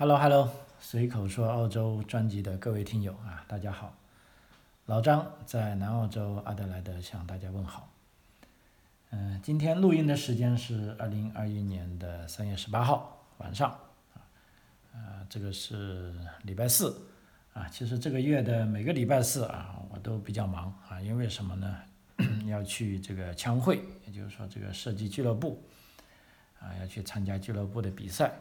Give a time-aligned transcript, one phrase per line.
[0.00, 0.50] Hello Hello，
[0.80, 3.94] 随口说澳洲专辑的各位听友啊，大家好，
[4.86, 7.92] 老张在南澳洲阿德莱德向大家问好。
[9.10, 13.68] 嗯，今天录音的时间是二零二一年的三月十八号晚上
[14.14, 14.24] 啊，
[14.94, 16.98] 呃，这个是礼拜四
[17.52, 17.68] 啊。
[17.68, 21.76] 其实这个月的每个礼拜四啊，我都比较忙啊，因为什么呢？
[22.48, 25.62] 要去这个枪会，也就是说这个射击俱乐部
[26.58, 28.32] 啊，要去参加俱乐部的比赛。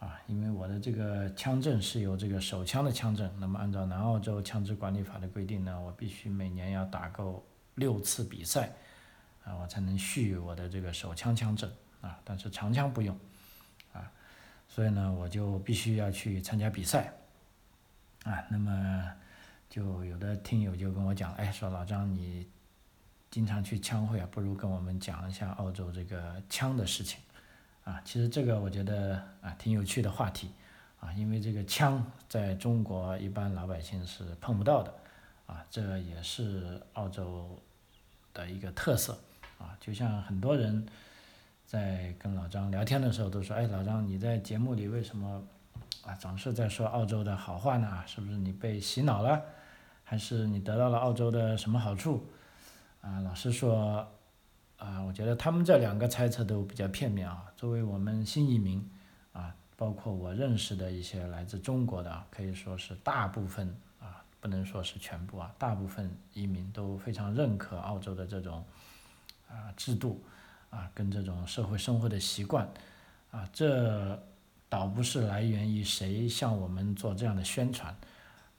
[0.00, 8.72] 啊，因为我的这个枪证是有这个手枪的枪证，那么按照南澳洲枪支管理法的规定呢，我必须每年要打够六次比赛，
[9.44, 13.14] 啊，我才能续我的这个手枪枪证啊，但是长枪不用，
[13.92, 14.10] 啊，
[14.66, 17.12] 所以呢，我就必须要去参加比赛，
[18.24, 19.12] 啊，那么
[19.68, 22.48] 就有的听友就跟我讲，哎，说老张你
[23.30, 27.20] 经常去枪会啊，不如跟我们讲一下澳洲这个枪的事情。
[27.90, 30.52] 啊，其实这个我觉得啊挺有趣的话题，
[31.00, 34.94] 啊，因为这个枪在中国一般老百姓是碰不到的，
[35.46, 37.58] 啊，这也是澳洲
[38.32, 39.18] 的一个特色，
[39.58, 40.86] 啊，就像很多人
[41.66, 45.42] 在跟老张聊天的时候都说，哎，老张你在节目里为什么
[46.04, 48.04] 啊总是在说澳洲的好话呢？
[48.06, 49.42] 是不是你被洗脑了，
[50.04, 52.24] 还是你得到了澳洲的什么好处？
[53.00, 54.08] 啊，老实说。
[54.80, 57.44] 啊，我觉得他们这两个猜测都比较片面啊。
[57.54, 58.82] 作为我们新移民，
[59.30, 63.68] 啊，包括我认识的一些来自中国的，可以说是大部分
[64.00, 68.64] 啊，不能说是全部啊，大部分移民都非常认可澳洲的这种
[69.50, 70.24] 啊制度
[70.70, 72.66] 啊，跟这种社会生活的习惯
[73.30, 74.18] 啊，这
[74.70, 77.94] 倒不是来源于谁向我们做这样的宣传。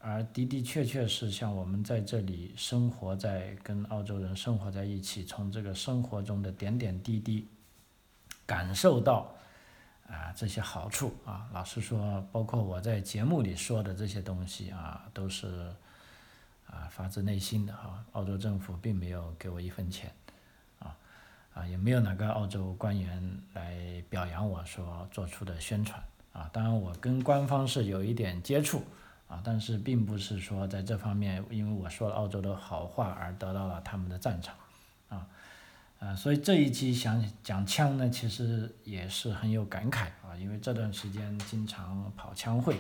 [0.04, 7.48] 而的的确确是像我们在这里生活在跟澳洲人生活在一起，从这个生活中的点点滴滴
[8.48, 9.32] 感受到
[10.08, 11.48] 啊这些好处啊。
[11.54, 15.72] 老实说，包括我在节目里说的这些东西啊，都是
[16.66, 18.04] 啊发自内心的啊。
[18.14, 20.12] 澳洲政府并没有给我一分钱
[20.80, 20.98] 啊
[21.54, 26.04] 啊，也没有哪个澳洲官员来表扬我说做出的宣传
[26.34, 26.50] 啊。
[26.52, 28.84] 当然，我跟官方是有一点接触。
[29.32, 34.54] 啊，但是并不是说在这方面，因为我说了澳洲的好话而得到了他们的赞赏，
[35.08, 35.26] 啊，
[36.00, 42.76] 呃，所以这一期想讲枪呢，其实也是很有感慨啊，因为这段时间经常跑枪会，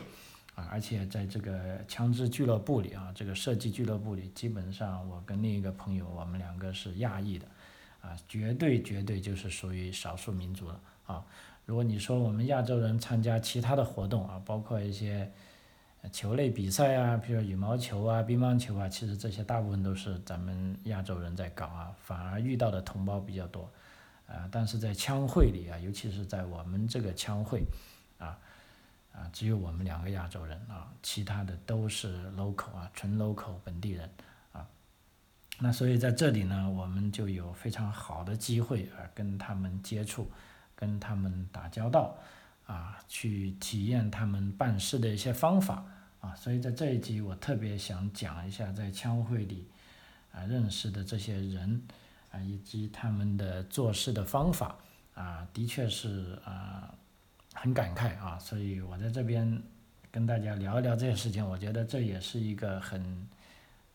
[0.53, 7.47] 啊，而且在这个枪支俱乐部里啊，这个射击俱乐部里，基本上我跟另一个朋友，我们两个是亚裔的，
[8.01, 11.23] 啊，绝对绝对就是属于少数民族了啊。
[11.65, 15.31] 如果你说我们亚洲人参加其他的活动啊，包括一些。
[16.09, 23.69] 球类比赛啊，比如羽毛球啊、乒乓球啊，其实这些大部分都是咱们亚洲人在搞啊，反而遇到的同胞比较多，
[24.27, 27.63] 啊，但是在枪会里啊，尤其是在我们这个枪会，
[28.17, 28.35] 啊，
[29.13, 34.09] 啊，只有我们两个亚洲人啊，其他的都是 local 啊，纯 local 本地人
[34.53, 34.67] 啊，
[35.59, 40.29] 那所以在这里呢，我们就有非常好的机会啊，跟他们接触，
[40.75, 42.17] 跟他们打交道。
[42.71, 45.83] 啊，去体验他们办事的一些方法
[46.21, 49.67] 啊，所以在这一集我特别想讲一下在枪会里
[50.31, 51.83] 啊认识的这些人
[52.31, 54.77] 啊，以及他们的做事的方法
[55.15, 56.95] 啊，的确是啊
[57.53, 59.61] 很感慨啊，所以我在这边
[60.09, 63.27] 跟大家聊一聊这些事情，我觉得这也是一个很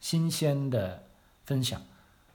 [0.00, 1.02] 新鲜的
[1.46, 1.80] 分享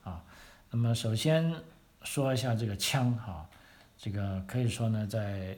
[0.04, 0.24] 啊。
[0.72, 1.54] 那么首先
[2.02, 3.48] 说一下这个枪哈，
[3.96, 5.56] 这个可以说呢在。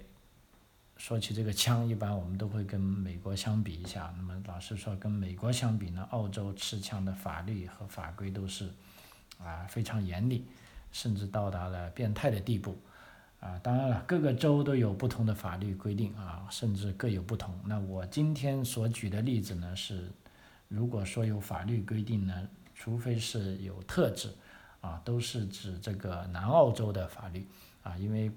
[0.95, 4.13] 说起这个枪，一般我们都会跟美国相比一下。
[4.15, 8.69] 那么老实说，跟美国相比呢，澳洲持枪的法律和法规都是
[9.37, 10.45] 啊非常严厉，
[10.91, 12.77] 甚至到达了变态的地步。
[13.41, 17.53] 啊，当然了，各个州都有不同的法律规定啊，甚至各有不同。
[17.65, 20.09] 那我今天所举的例子呢，是
[20.69, 24.33] 如果说有法律规定呢，除非是有特指，
[24.79, 27.45] 啊，都是指这个南澳洲的法律
[27.81, 28.31] 啊，因为。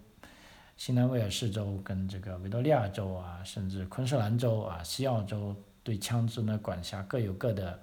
[0.77, 7.81] 新南威尔士州跟这个维多利亚州啊，甚至昆士兰州啊、西澳州对枪支呢管辖各有各的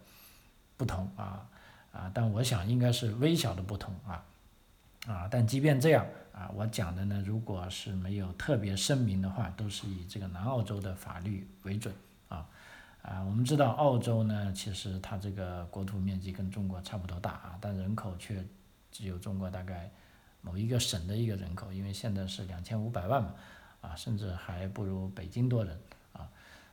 [0.77, 1.49] 不同啊
[1.91, 4.23] 啊，但我想应该是微小的不同啊
[5.07, 11.93] 啊，但即便这样啊，我讲的呢，如果是没有特别声明的话，都是以这个南澳洲的法律为准
[12.29, 12.47] 啊
[13.01, 18.45] 啊，我们知道澳洲呢，其实它这个国土面积跟中国差不多大啊，但人口却
[18.91, 19.89] 只有中国大概。
[20.43, 23.33] 某一个省的一个人口，因为现在是两千五百万嘛，
[23.81, 25.79] 啊，甚至还不如北京多人
[26.11, 26.29] 啊。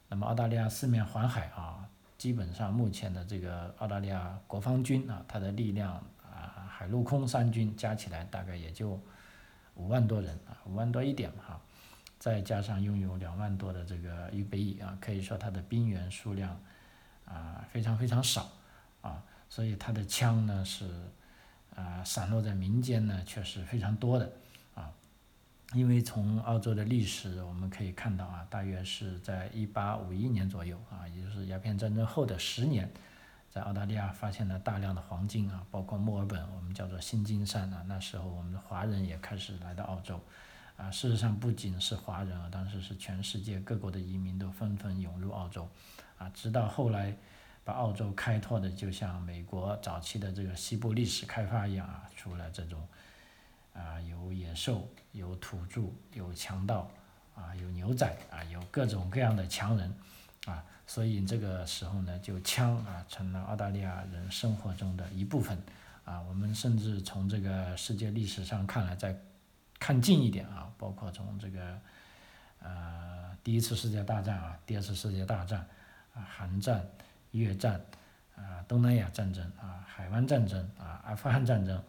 [0.09, 1.89] 那么澳大利亚四面环海啊，
[2.19, 9.01] 基本上目前的这个澳大利亚国防军啊，它的力量啊，海陆空三军加起来大概也就
[9.77, 11.59] 五万多人啊，五万多一点哈。
[12.19, 16.61] 再加上拥有两万多的这个预备役啊，可以说它的兵员数量
[17.25, 18.51] 啊非常非常少
[19.01, 20.85] 啊，所以它的枪呢是
[21.81, 24.33] 啊散落在民间呢却是非常多的
[24.75, 24.93] 啊，
[25.73, 32.91] 因为从澳洲的历史我们可以看到啊，大约是在一八五一年左右啊，也就是鸦片战争后的十年，
[33.51, 40.21] 在澳大利亚发现了大量的黄金啊，包括墨尔本我们叫做新金山啊，那时候我们的华人也开始来到澳洲。
[40.77, 45.69] 啊，事实上不仅是华人啊，当时是全世界各国的移民都纷纷涌入澳洲，
[46.17, 47.15] 啊，直到后来
[47.71, 52.87] 澳洲开拓的就像美国早期的这个西部历史开发一样啊，除了这种
[53.73, 55.83] 啊有野兽、有土著、
[56.13, 56.91] 有强盗
[57.35, 59.95] 啊、有牛仔啊、有各种各样的强人
[60.47, 65.57] 啊，所以这个时候呢，就枪啊成了澳大利亚人生活中的一部分
[66.05, 69.17] 啊，我们甚至从这个世界历史上看来，再
[69.79, 71.81] 看近一点啊，包括从这个，
[72.59, 75.61] 呃，第一次世界大战啊，第二次世界大战，
[76.15, 76.85] 啊，韩战、
[77.33, 77.81] 越战，
[78.37, 81.83] 啊，东南亚战争啊，海湾战争啊，阿富汗战争，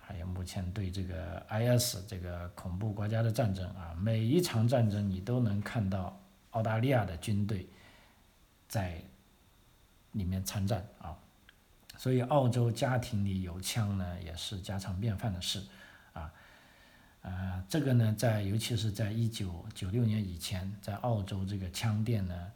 [0.00, 6.20] 还有目前对这个 IS 这个恐怖国家的战争啊，每一场战争你都能看到
[6.50, 7.68] 澳大利亚的军队
[8.68, 9.02] 在
[10.12, 11.16] 里面参战啊，
[11.96, 15.62] 所以澳洲家庭里有枪呢，也是家常便饭的事。
[17.22, 22.50] 啊，这个呢，在尤其是在一九九六年以前，在澳洲这个枪店呢，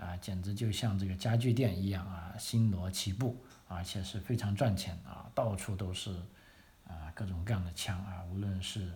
[0.00, 3.36] 啊，简直就像这个家具店一样啊，星罗棋布，
[3.68, 6.10] 而且是非常赚钱啊，到处都是
[6.88, 8.90] 啊各种各样的枪啊，无论是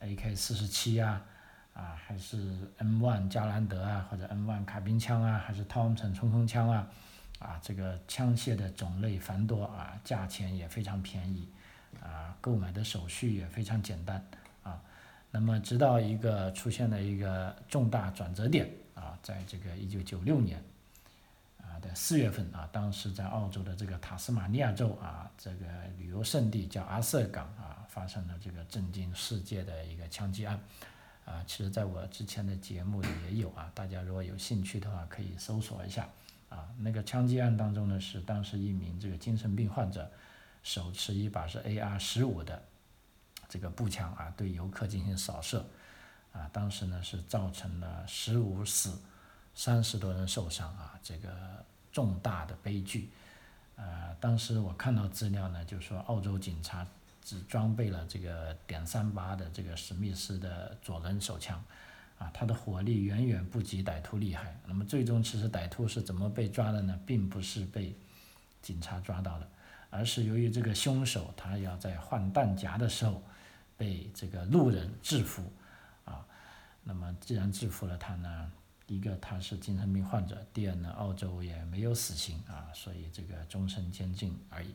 [0.00, 1.24] AK 四十七啊，
[1.72, 6.88] 啊还是 M1 加兰德啊，或者 M1 卡宾枪啊，还是 Tomson 冲锋枪啊，
[7.38, 11.48] 啊这个枪械的种类繁多啊，价钱也非常便宜。
[12.02, 14.22] 啊，购买的手续也非常简单
[14.62, 14.82] 啊。
[15.30, 20.62] 那么，直到一个出现了一个重大转折点啊，在这个一九九六年
[21.58, 25.66] 啊的四月份啊，当时在澳洲的这个塔斯马尼亚州啊，这个
[25.98, 30.58] 旅游胜地叫阿瑟港啊，发生了这个震惊世界的一个枪击案
[31.24, 31.44] 啊。
[31.46, 36.08] 其实，在我之前的节目里也有啊，大家如果有兴趣的话，可以搜索一下
[36.48, 36.68] 啊。
[36.78, 40.10] 那个枪击案当中呢，是当时一名这个精神病患者。
[40.62, 42.62] 手持一把是 AR 十五的
[43.50, 45.62] 这个步枪啊，对游客进行扫射，
[46.34, 49.00] 啊，当时呢是造成了十五死，
[49.54, 51.30] 三十多人受伤啊，这个
[51.90, 53.08] 重大的悲剧。
[53.76, 56.86] 呃，当时我看到资料呢，就说澳洲警察
[57.22, 61.64] 只装备了这个点三八的这个史密斯的左轮手枪，
[62.18, 64.58] 啊，它的火力远远不及歹徒厉害。
[64.66, 67.00] 那么最终其实歹徒是怎么被抓的呢？
[67.06, 67.94] 并不是被
[68.60, 69.48] 警察抓到的。
[69.90, 73.22] 而是由于这个凶手他要在换弹夹的时候
[73.76, 75.52] 被这个路人制服，
[76.84, 78.52] 那么既然制服了他呢，
[78.86, 84.74] 一个他是精神病患者，第二呢，澳洲也没有死刑啊，所以这个终身监禁而已。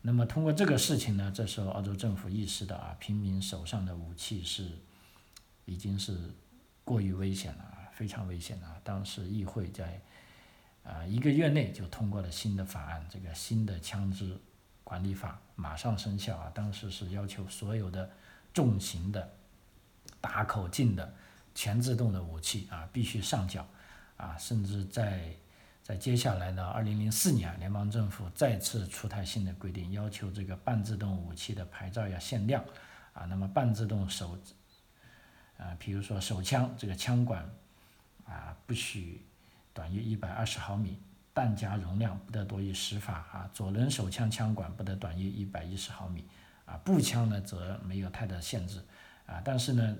[0.00, 4.68] 那么通过这个事情呢，这时候澳洲政府意识到啊，平民手上的武器是
[5.64, 6.18] 已经是
[6.84, 8.80] 过于危险了啊，非常危险了。
[8.82, 10.00] 当时议会在
[10.82, 14.38] 啊一个月内就通过了新的法案，这个新的枪支。
[14.84, 16.50] 管理法马上生效啊！
[16.52, 18.10] 当时是要求所有的
[18.52, 19.32] 重型的、
[20.20, 21.14] 大口径的
[21.54, 23.66] 全自动的武器啊，必须上缴
[24.16, 24.36] 啊！
[24.38, 25.34] 甚至在
[25.82, 32.64] 在接下来的二零零四年，联邦政府再次出台新的规定，要求这个半自动武器的牌照要限量
[33.12, 33.24] 啊。
[33.24, 34.38] 那么半自动手
[35.58, 37.48] 啊，比如说手枪，这个枪管
[38.24, 39.24] 啊，不许
[39.72, 40.98] 短于一百二十毫米。
[41.34, 46.26] 弹夹容量不得多于十发啊，左轮手枪枪管不得短于一百一十毫米
[46.66, 48.84] 啊，步枪呢则没有太大限制
[49.24, 49.96] 啊，但是呢，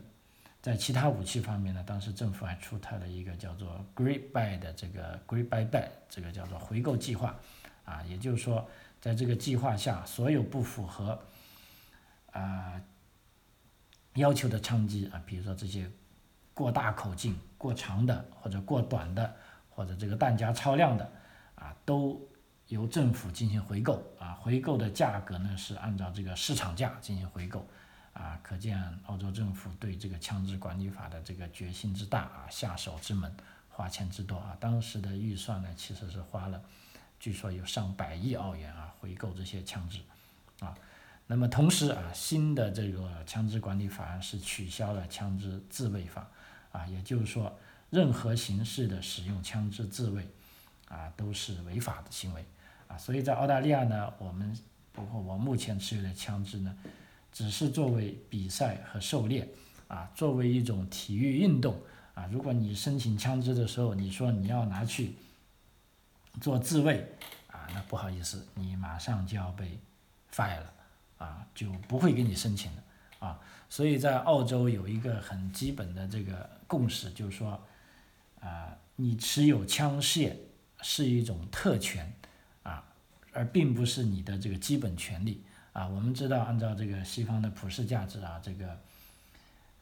[0.63, 7.37] 在其他武器方面呢，当时政府还出台了一个叫做 “Great Buy” 的这个 “Great Buy Buy” 这个叫做回购计划
[7.85, 8.67] 啊，也就是说，
[9.01, 11.21] 在这个计划下，所有不符合
[12.31, 12.81] 啊
[14.15, 15.91] 要求的枪击啊，比如说这些
[16.55, 19.35] 过大口径、过长的或者过短的，
[19.69, 21.13] 或者这个弹夹超量的。
[21.55, 22.21] 啊，都
[22.67, 27.65] 由政府进行回购啊，回购的价格呢是按照这个市场价进行回购，
[28.13, 33.31] 啊，可见澳洲政府对这个枪支管理法的这个决心之大啊，下手之猛，
[33.69, 36.63] 花钱之多啊，当时的预算呢其实是花了，
[37.19, 39.99] 据说有上百亿澳元啊，回购这些枪支，
[40.61, 40.75] 啊，
[41.27, 46.29] 那么同时啊，新的这个枪支管理法案是取消了枪支自卫法，
[46.71, 47.59] 啊，也就是说，
[47.91, 50.29] 任何形式的使用枪支自卫。
[50.89, 52.45] 啊，都是违法的行为，
[52.87, 54.55] 啊，所以在澳大利亚呢，我们
[54.93, 56.77] 包括我目前持有的枪支呢，
[57.33, 59.49] 只是作为比赛和狩猎，
[59.89, 61.81] 啊，作为一种体育运动
[62.15, 65.15] 啊，如果你申请枪支的时候，你说你要拿去
[66.41, 69.79] 做自卫啊，那不好意思，你马上就要被
[70.31, 70.73] fire 了
[71.17, 72.83] 啊，就不会给你申请了
[73.19, 73.41] 啊。
[73.71, 77.59] 所以在澳洲有一个很基本的这个共识，就是说
[78.41, 80.35] 啊，你持有枪械
[80.83, 82.13] 是一种特权
[82.63, 82.85] 啊，
[83.33, 85.43] 而并不是你的这个基本权利。
[85.73, 88.79] 啊，我们知道，按照这个西方的普世价值啊，这个，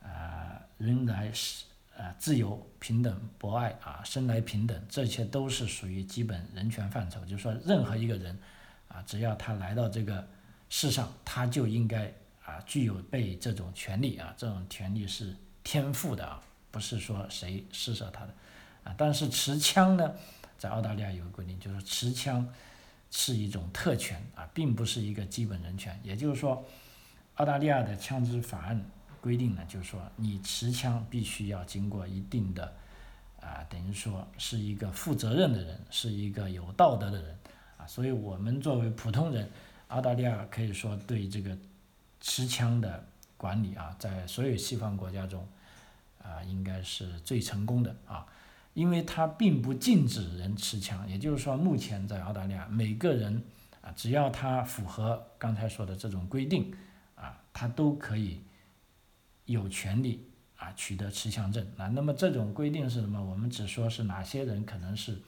[0.00, 1.64] 啊，人来是
[1.98, 7.20] 啊自由、平等、博爱啊，生来平等，这些都是属于基本人权范畴。
[7.24, 8.38] 就是说，任何一个人
[8.86, 10.24] 啊，只要他来到这个
[10.68, 12.12] 世上，他就应该
[12.44, 18.34] 啊具有被这种权利啊，这种权利是天赋的啊，不是说谁施舍他的
[18.84, 18.94] 啊。
[18.96, 20.14] 但是持枪呢，
[20.56, 22.48] 在澳大利亚有个规定，就是持枪。
[23.10, 25.98] 是一种特权啊，并不是一个基本人权。
[26.02, 26.64] 也就是说，
[27.34, 28.84] 澳大利亚的枪支法案
[29.20, 32.72] 规定呢，就是说你持枪必须要经过一定的
[33.40, 37.38] 啊，等于说是一个负责任的人，是一个有道德的人
[37.76, 37.86] 啊。
[37.86, 39.50] 所以我们作为普通人，
[39.88, 41.56] 澳大利亚可以说对这个
[42.20, 43.04] 持枪的
[43.36, 45.46] 管理啊，在所有西方国家中
[46.22, 48.26] 啊，应该是最成功的啊。
[48.80, 53.44] 因为它并不禁止人持枪，也就是说，目前在澳大利亚，每个人
[53.82, 56.74] 啊，只要他符合刚才说的这种规定，
[57.14, 58.40] 啊，他都可以
[59.44, 61.66] 有权利啊取得持枪证。
[61.76, 63.22] 那那么这种规定是什么？
[63.22, 65.20] 我们只说是哪些人可能是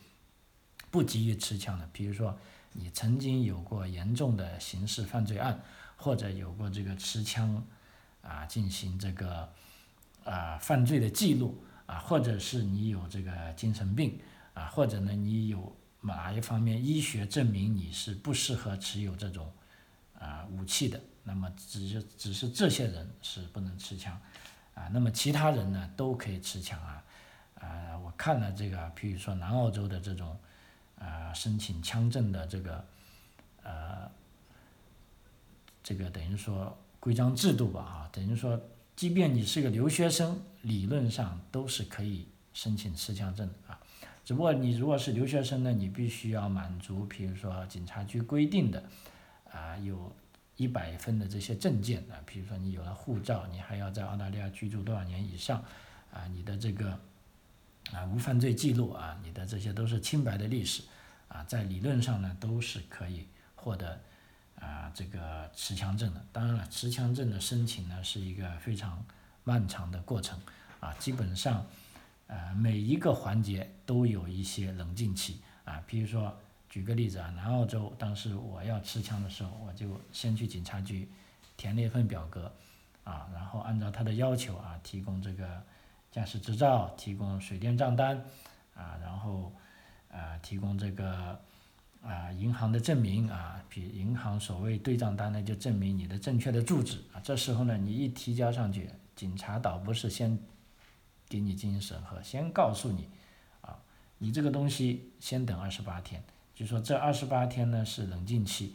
[0.91, 2.35] 不给予持枪的，比如说
[2.73, 5.61] 你曾经有过严重的刑事犯罪案，
[5.97, 7.63] 或者有过这个持枪
[8.23, 9.53] 啊进行这个
[10.25, 11.63] 啊犯罪的记录。
[11.93, 14.19] 啊，或者是你有这个精神病，
[14.55, 19.53] 啊，或者呢你有哪一方面医学证明你是不适合持有这种
[20.19, 24.19] 啊武器的，那么只是只是这些人是不能持枪，
[24.73, 27.05] 啊，那么其他人呢都可以持枪啊，
[27.61, 30.35] 啊，我看了这个，比如说南澳洲的这种
[30.99, 32.85] 啊申请枪证的这个
[33.63, 34.11] 呃
[35.83, 38.59] 这个等于说规章制度吧，啊，等于说。
[38.95, 43.81] 即便你是个留学生，理论上都是可以申请持枪证的啊。
[44.25, 48.85] 只不过你如果是留学生呢，你必须要满足，比如说警察局规定的
[49.51, 50.15] 啊，有
[50.57, 55.65] 一百分的这些证件啊，比如说你有了护照，你还要在澳大利亚居住多少年以上
[56.13, 56.97] 啊，你的这个
[57.93, 60.85] 啊无犯罪记录啊，你的这些都是清白的历史
[61.27, 63.99] 啊，在理论上呢都是可以获得。
[64.63, 69.05] 啊，这个持枪证的，当然了，持枪证的申请呢是一个非常
[69.43, 70.39] 漫长的过程，
[70.79, 71.67] 啊，基本上，
[72.29, 76.39] 呃，每一个环节都有一些冷静期，啊，比如说，
[76.69, 81.11] 举个例子啊，南澳洲当时我要持枪的时候，我就先去警察局
[81.57, 82.55] 填了一份表格，
[83.03, 85.61] 啊，然后按照他的要求啊，提供这个
[86.13, 88.17] 驾驶执照，提供水电账单，
[88.77, 89.53] 啊，然后，
[90.09, 91.41] 呃，提供这个。
[92.03, 97.21] 啊，银行的证明啊，比银行所谓对账单呢，就证明你的正确的住址啊。
[97.23, 100.37] 这时候呢，你一提交上去，警察倒不是先
[101.29, 103.09] 给你进行审核，先告诉你
[103.61, 103.79] 啊，
[104.19, 106.21] 你这个东西先等二十八天，
[106.57, 108.75] 就说这二十八天呢是冷静期，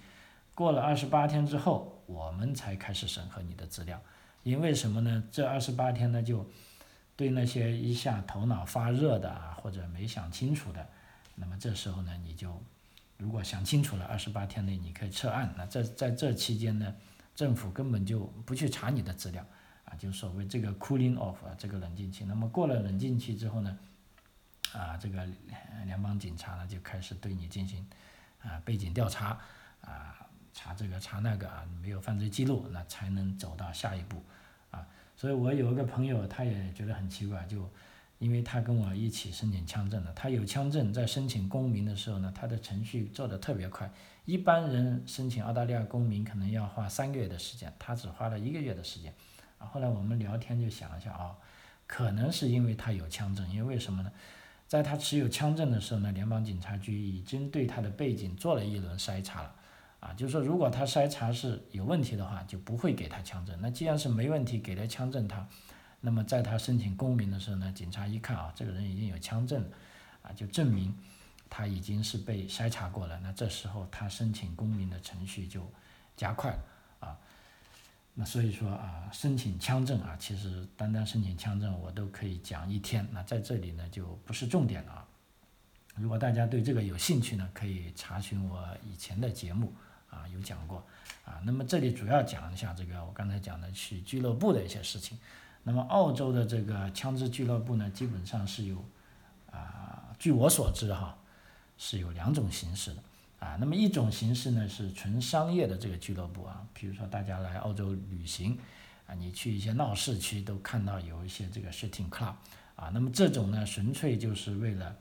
[0.55, 4.01] 过了二十八天之后，我们才开始审核你的资料。
[4.43, 5.21] 因为什么呢？
[5.29, 6.49] 这二十八天呢，就
[7.17, 10.87] 对那些一下头脑发热的啊，或者没想清楚的，
[11.35, 12.63] 那么这时候呢，你就。
[13.17, 15.51] 如果想清楚了，二十八天内你可以撤案。
[15.57, 16.95] 那在在这期间呢，
[17.35, 19.43] 政府根本就不去查你的资料，
[19.85, 22.23] 啊，就所谓这个 cooling off 啊，这个冷静期。
[22.25, 23.77] 那么过了冷静期之后呢，
[24.71, 25.27] 啊，这个
[25.85, 27.83] 联邦警察呢就开始对你进行
[28.43, 29.39] 啊背景调查，
[29.81, 34.23] 啊，查这个查那个啊，没有犯罪记录，那才能走到下一步，
[34.69, 37.67] 啊，所以我有一个朋友，他也觉得很奇怪，就。
[38.19, 43.91] 因为他跟我一起申请枪证的，他有枪证，在申请公民的时候呢，他的程序做得特别快。
[44.25, 49.13] 一般人申请澳大利亚公民可能要花三个月的时间，他只花了一个月的时间。
[49.59, 51.37] 啊，后来我们聊天就想了下啊，
[51.85, 54.11] 可能是因为他有枪证，因为为什么呢？
[54.67, 59.55] 在他持有枪证的时候呢，联邦警察局已经对他的背景做了一轮筛查了。
[59.99, 63.57] 啊，就是说如果他筛查是有问题的话，就不会给他枪证。
[63.61, 65.47] 那既然是没问题，给了枪证他。
[65.99, 69.67] 那么在他申请公民的时候呢，警察一看啊，这个人已经有枪证，
[70.21, 70.95] 啊，就证明
[71.49, 73.19] 他已经是被筛查过了。
[73.23, 75.69] 那这时候他申请公民的程序就
[76.15, 76.59] 加快了
[76.99, 77.17] 啊。
[78.13, 83.05] 那所以说啊，申请枪证啊，其实单单申请枪证我都可以讲一天。
[83.11, 85.07] 那在这里呢就不是重点了啊。
[85.95, 89.73] 如果大家对这个有兴趣呢，可以查询我以前的节目
[90.11, 90.85] 啊，有讲过
[91.25, 91.41] 啊。
[91.43, 95.17] 那么这里主要讲一下这个我刚才讲的去俱乐部的一些事情。
[95.67, 98.77] 那么澳洲的这个枪支俱乐部呢，基本上是有
[99.51, 101.17] 啊，据我所知哈，
[101.77, 103.03] 是有两种形式的
[103.39, 103.57] 啊。
[103.59, 108.57] 那么一种形式呢是纯商业的这个俱乐部啊，比如说大家来澳洲旅行
[109.07, 112.35] 啊，你去一些闹市区都看到有一些这个 shooting club
[112.77, 112.89] 啊。
[112.93, 114.95] 那么这种呢，纯粹就是为了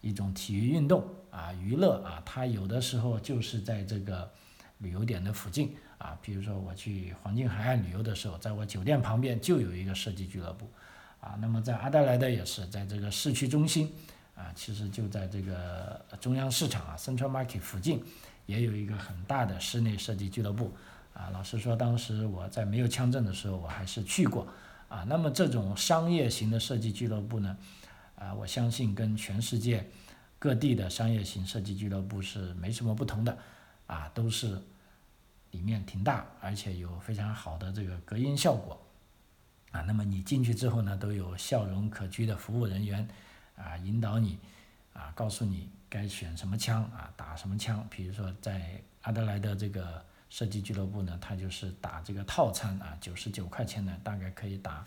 [0.00, 4.32] 一种体育运动啊，娱乐啊，它有的时候就是在这个
[4.78, 5.76] 旅游点的附近。
[5.98, 10.70] 啊，比如说我去黄金海岸旅游的时候，在我酒店旁边就有一个射击俱乐部，
[11.20, 13.92] 啊，那么在阿德莱德也是在这个市区中心，
[14.36, 18.00] 啊，其实就在这个中央市场啊，Central Market 附近，
[18.46, 20.72] 也有一个很大的室内射击俱乐部，
[21.14, 24.46] 啊，老实说，当时我在没有枪证的时候，我还是去过，
[24.88, 27.56] 啊，那么这种商业型的射击俱乐部呢，
[28.14, 29.84] 啊，我相信跟全世界
[30.38, 33.36] 各地的商业型射击俱乐部是没什么不同的，
[33.88, 34.62] 啊，都是。
[35.52, 38.78] 里面挺大，而且有非常好的这个隔音效果，
[39.70, 43.08] 啊，那么你进去之后呢，都有笑容可掬的服务人员，
[43.56, 44.38] 啊，引导你，
[44.92, 47.84] 啊，告诉你该选什么枪，啊，打什么枪。
[47.88, 54.86] 比如说在阿德莱的这个射击俱乐部呢，它就是打这个套餐，啊，九十九块钱呢，大概可以打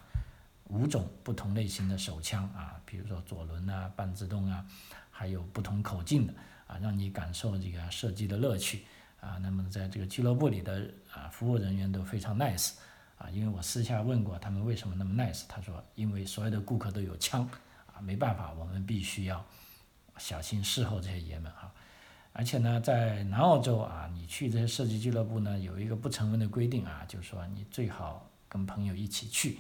[0.66, 4.64] 五种不同类型的手枪，啊，比如说左轮啊、半自动啊，
[5.10, 6.34] 还有不同口径的，
[6.68, 8.86] 啊，让你感受这个射击的乐趣。
[9.22, 12.74] 啊，那么在这个俱乐部里的啊服务人员都非常 nice，
[13.20, 17.48] 啊，因为我私下问过他们为什么那么 nice，他说因为所有的顾客都有枪，
[17.86, 19.46] 啊，没办法，我们必须要
[20.18, 21.72] 小心侍候这些爷们啊，
[22.34, 29.60] 而且呢，在南澳洲啊，你去这些射击俱乐部呢，有一个不成文的规定啊，就是说你最好跟朋友一起去，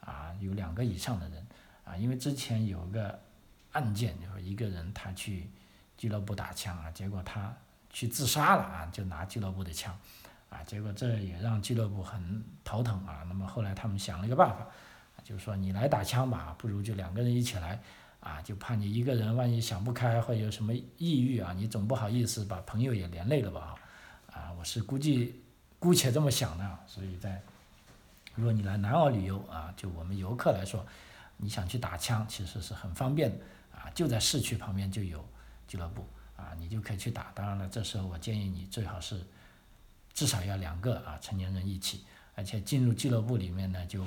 [0.00, 1.46] 啊，有两个以上的人，
[1.84, 3.20] 啊，因为之前有个
[3.72, 5.50] 案件，就是一个人他去
[5.98, 7.54] 俱乐部打枪啊，结果他。
[7.92, 8.88] 去自杀了啊！
[8.90, 9.94] 就拿俱乐部的枪，
[10.48, 13.22] 啊，结果这也让俱乐部很头疼啊。
[13.28, 14.66] 那么后来他们想了一个办法，
[15.22, 17.80] 就是说你来打枪吧，不如就两个人一起来，
[18.20, 23.74] 啊，就怕你一个人万一想不开或有什么抑郁啊，你总不好意思把朋友也连累了吧？
[24.32, 25.42] 啊，我是估计
[25.78, 26.78] 姑且这么想的。
[26.86, 27.42] 所以在
[28.34, 30.86] 如果你来南澳旅游啊，就我们游客来说，
[31.36, 33.44] 你想去打枪其实是很方便的
[33.76, 35.22] 啊，就在市区旁边就有
[35.68, 36.06] 俱乐部。
[36.42, 37.30] 啊，你就可以去打。
[37.34, 39.24] 当然了，这时候我建议你最好是
[40.12, 44.02] 至少要两个啊成年人一起，而且进入俱乐部里面呢，就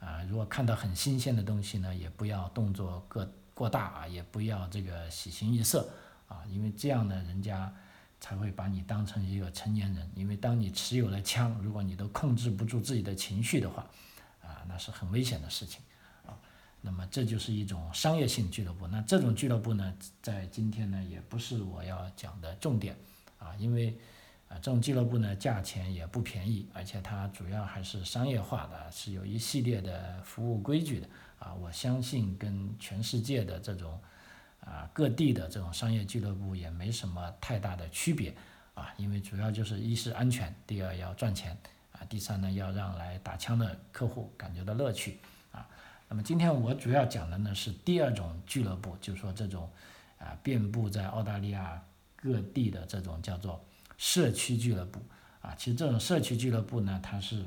[0.00, 5.86] 啊，如果看到很新鲜的东西呢，也不要动作过过大啊，也不要这个喜形于色
[6.28, 7.70] 啊，因为这样呢，人家
[8.18, 10.10] 才会把你当成一个成年人。
[10.14, 13.86] 因为当你持有了枪，如果你都控制不住自己的情绪的话，
[14.42, 15.82] 啊，那是很危险的事情。
[16.82, 18.86] 那么这就是一种商业性俱乐部。
[18.86, 22.96] 那这种俱乐部呢，在今天呢，也不是我要讲的重点
[23.38, 23.98] 啊，因为
[24.48, 31.54] 啊，这种俱乐部呢，价钱也不便宜，而且它主要还是商业化的，是有一系列的服务规矩的啊。
[31.54, 34.00] 我相信跟全世界的这种
[34.60, 38.34] 啊各地的这种商业俱乐部也没什么太大的区别
[38.74, 41.56] 啊，因为主要就是一是安全，第二要赚钱
[41.92, 45.18] 啊，第三呢要让来打枪的客户感觉到乐趣。
[46.10, 49.70] 那么今天我主要讲的呢是第二种俱乐部，就是说这种
[50.18, 51.80] 啊遍布在澳大利亚
[52.16, 53.64] 各地的这种叫做
[53.96, 55.00] 社区俱乐部
[55.40, 55.54] 啊。
[55.56, 57.44] 其实这种社区俱乐部呢，它是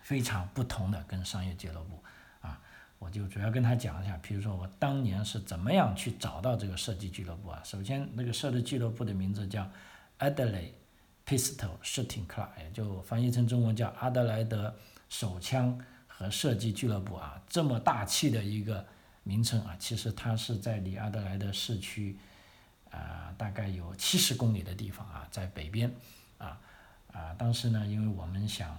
[0.00, 2.02] 非常不同的，跟商业俱乐部
[2.40, 2.58] 啊。
[2.98, 7.60] 我就主要跟他讲一下，比如说我当年是怎么样去找到这个射击俱乐部啊。
[7.62, 9.70] 首先，那个射击俱乐部的名字叫
[10.20, 10.70] Adelaide
[11.26, 14.74] Pistol Shooting Club，也就翻译成中文叫阿德莱德
[15.10, 15.78] 手枪。
[16.18, 18.84] 和射击俱乐部啊，这么大气的一个
[19.22, 22.18] 名称啊，其实它是在离阿德莱德市区
[22.90, 25.94] 啊，大概有七十公里的地方啊，在北边
[26.38, 26.58] 啊
[27.12, 28.70] 啊，当时呢，因为我们想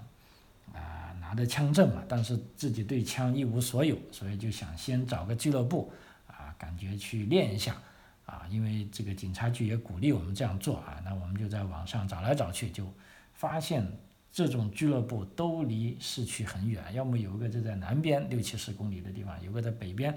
[0.73, 5.93] 啊拿着枪证嘛，但是自己对枪一无所有，所以就想先找个俱乐部
[6.28, 7.78] 啊，感觉去练一下
[8.25, 12.86] 啊，因为这个警察局也鼓励我们这样做啊，那我们就在网上找来找去，就
[13.34, 13.89] 发现。
[14.31, 20.15] 这种俱乐部都离市区很远，要么有一个就在南边六七十公里的地方，有个在北边，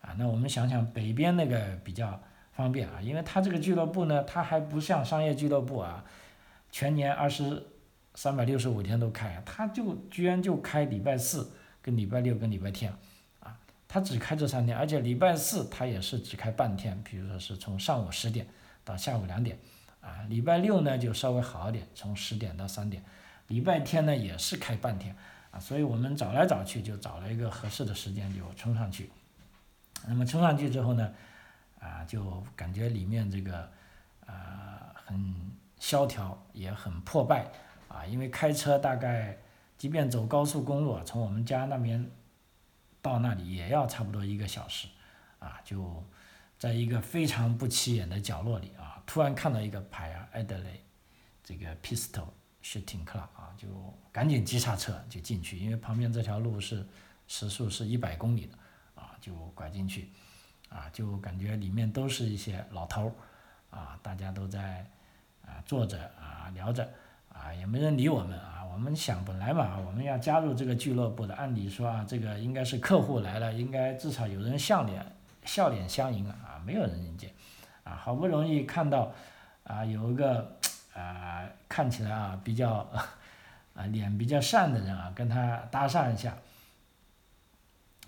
[0.00, 6.04] 啊，那我们想想北边那个比较方便啊，因为它这个俱乐部呢，它还不像商业俱乐部啊，
[6.70, 7.62] 全年二十
[8.14, 11.50] 三百六十五天都开，它就居然就开礼拜四
[11.82, 12.92] 跟礼拜六跟礼拜天，
[13.40, 18.46] 啊，它只开这三天，而且礼拜四它也是只开半天，比如说是从上午十点
[18.84, 19.58] 到下午两点，
[20.00, 23.02] 啊，礼拜六呢就稍微好一点，从十点到三点。
[23.48, 25.14] 礼拜天呢也是开半天
[25.50, 29.10] 啊，所以我们找来找去就找了一个合适的时间就冲上去。
[30.06, 31.12] 那么冲上去之后呢，
[31.80, 33.70] 啊，就感觉里面这个
[34.24, 35.34] 啊很
[35.78, 37.50] 萧条，也很破败
[37.88, 39.36] 啊，因为开车大概
[39.76, 42.10] 即便走高速公路，从我们家那边
[43.02, 44.88] 到那里也要差不多一个小时，
[45.38, 46.04] 啊，就
[46.58, 50.80] 在一个非常不起眼的角落里啊，突然看到一个牌啊，Adelaide
[51.42, 52.28] 这个 Pistol
[52.68, 53.66] Shooting Club 啊，就
[54.12, 56.86] 赶紧急刹车就进去，因为旁边这条路是
[57.26, 58.58] 时速是一百公里的
[58.94, 60.10] 啊，就拐进去，
[60.68, 63.10] 啊，就感觉里面都是一些老头
[63.70, 64.84] 啊，大家都在
[65.46, 66.86] 啊坐着啊聊着
[67.32, 68.66] 啊，也没人理我们啊。
[68.70, 77.32] 我们想本来嘛，我们要加入这个俱乐部的，按理说啊，这个应该是客户来了，应该至少有人笑脸笑脸相迎，啊，没有人迎接，
[77.82, 79.10] 啊，好不容易看到
[79.64, 80.57] 啊有一个
[80.98, 82.88] 啊看起来啊比较
[83.74, 86.36] 啊 脸比较善的人啊，跟他搭讪一下，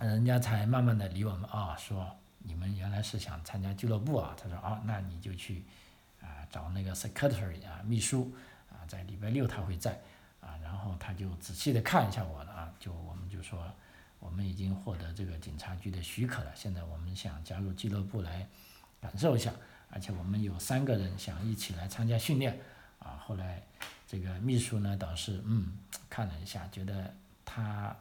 [0.00, 5.64] 人家才慢慢的理我们啊，说你们原来是想参加俱乐部啊，他说啊，那你就去
[6.20, 8.34] 啊找那个 secretary 啊秘书
[8.70, 9.98] 啊，在礼拜六他会在。
[10.40, 13.62] 啊，然后他就仔细的看一下我了啊，就我们就说，
[14.18, 18.48] 我们已经获得这个警察局的许可了，现在我们想加入俱乐部来
[19.02, 19.52] 感受一下，
[19.90, 22.58] 而且我们有三个人想一起来参加训练，
[23.00, 23.60] 啊，后来
[24.06, 25.72] 这个秘书呢倒是嗯
[26.08, 27.12] 看了一下，觉得
[27.44, 27.94] 他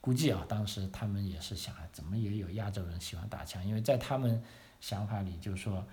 [0.00, 4.40] 估计啊，当时他们也是想，怎么也有亚洲人喜欢打枪，因为在他们
[4.80, 5.84] 想法里就是说。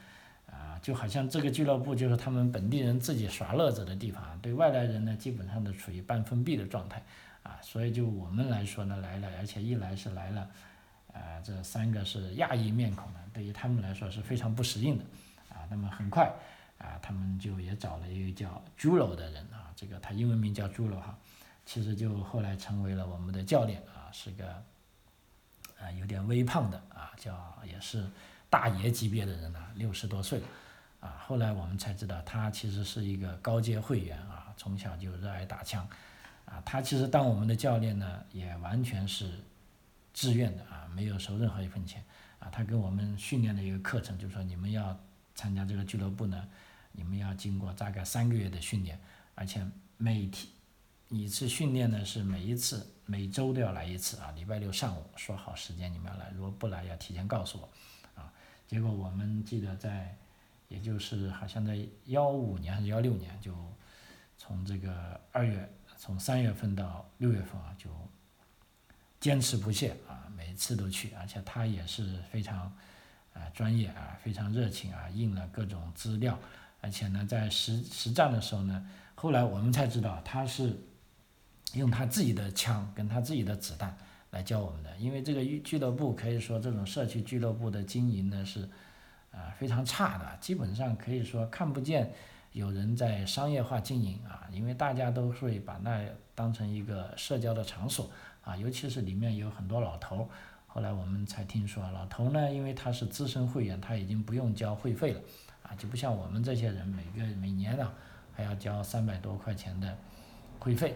[0.49, 7.03] 啊，就好像这个俱乐部就是他们本地人自己耍乐子的地方，对外来人呢，基本上都处于半封闭的状态，
[7.43, 10.49] 啊，所以就我们来说呢，来了，而且一来是来了，
[11.13, 15.03] 啊，这三个是亚裔面孔呢，对于他们来说是非常不适应的，
[15.49, 16.31] 啊，那么很快，
[16.77, 21.17] 啊，他们就也找了一个叫朱楼的人啊，这个他英文名叫朱楼哈，
[21.65, 24.63] 其实就后来成为了我们的教练啊，是个，
[25.79, 28.07] 啊，有点微胖的啊，叫也是。
[28.49, 30.41] 大爷级别的人呢，六十多岁，
[31.01, 35.85] 啊，后来我们才知道他其实是一个高阶会员啊，从小就热爱打枪，
[36.45, 39.29] 啊，他其实当我们的教练呢，也完全是
[40.13, 42.01] 自愿的啊，没有收任何一分钱，
[42.39, 44.97] 啊，他跟我们训练的一个课程就是说，你们要
[45.35, 46.47] 参加这个俱乐部呢，
[46.97, 48.99] 你们要经过大概三个月的训练，
[49.35, 50.47] 而且每天
[51.09, 57.69] 一次训练呢是每一次每周都要来一次啊，礼拜六上午说好时间你们要来，如果不来要提前告诉我。
[58.15, 58.33] 啊
[58.67, 60.17] 结果我们记得在，
[60.67, 63.55] 也就是好像在幺五年还是幺六年，就
[64.37, 67.89] 从这个二月，从三月份到六月份啊，就
[69.21, 72.75] 坚持不懈啊，每次都去，而且他也是非常
[73.33, 76.37] 啊专业啊，非常热情啊，印了各种资料，
[76.81, 80.77] 而且呢，在实实战的时候呢，后来我们才知道他是
[81.73, 83.97] 用他自己的枪跟他自己的子弹。
[84.31, 88.69] 来教我们的，因为这个俱乐部可以说这种社区俱乐部的经营呢是，
[89.31, 92.11] 啊非常差的，基本上可以说看不见
[92.51, 96.03] 有人在商业化经营啊，因为大家都会把那
[96.35, 98.11] 当成一个社交的场所
[98.41, 100.29] 啊，尤其是里面有很多老头，
[100.67, 105.21] 后来我们才听说老头呢，因为他是资深会员，他已经不用交会费了
[105.67, 107.91] 啊，就不像我们这些人每个每年呢
[108.33, 109.97] 还要交三百多块钱的
[110.59, 110.95] 会费。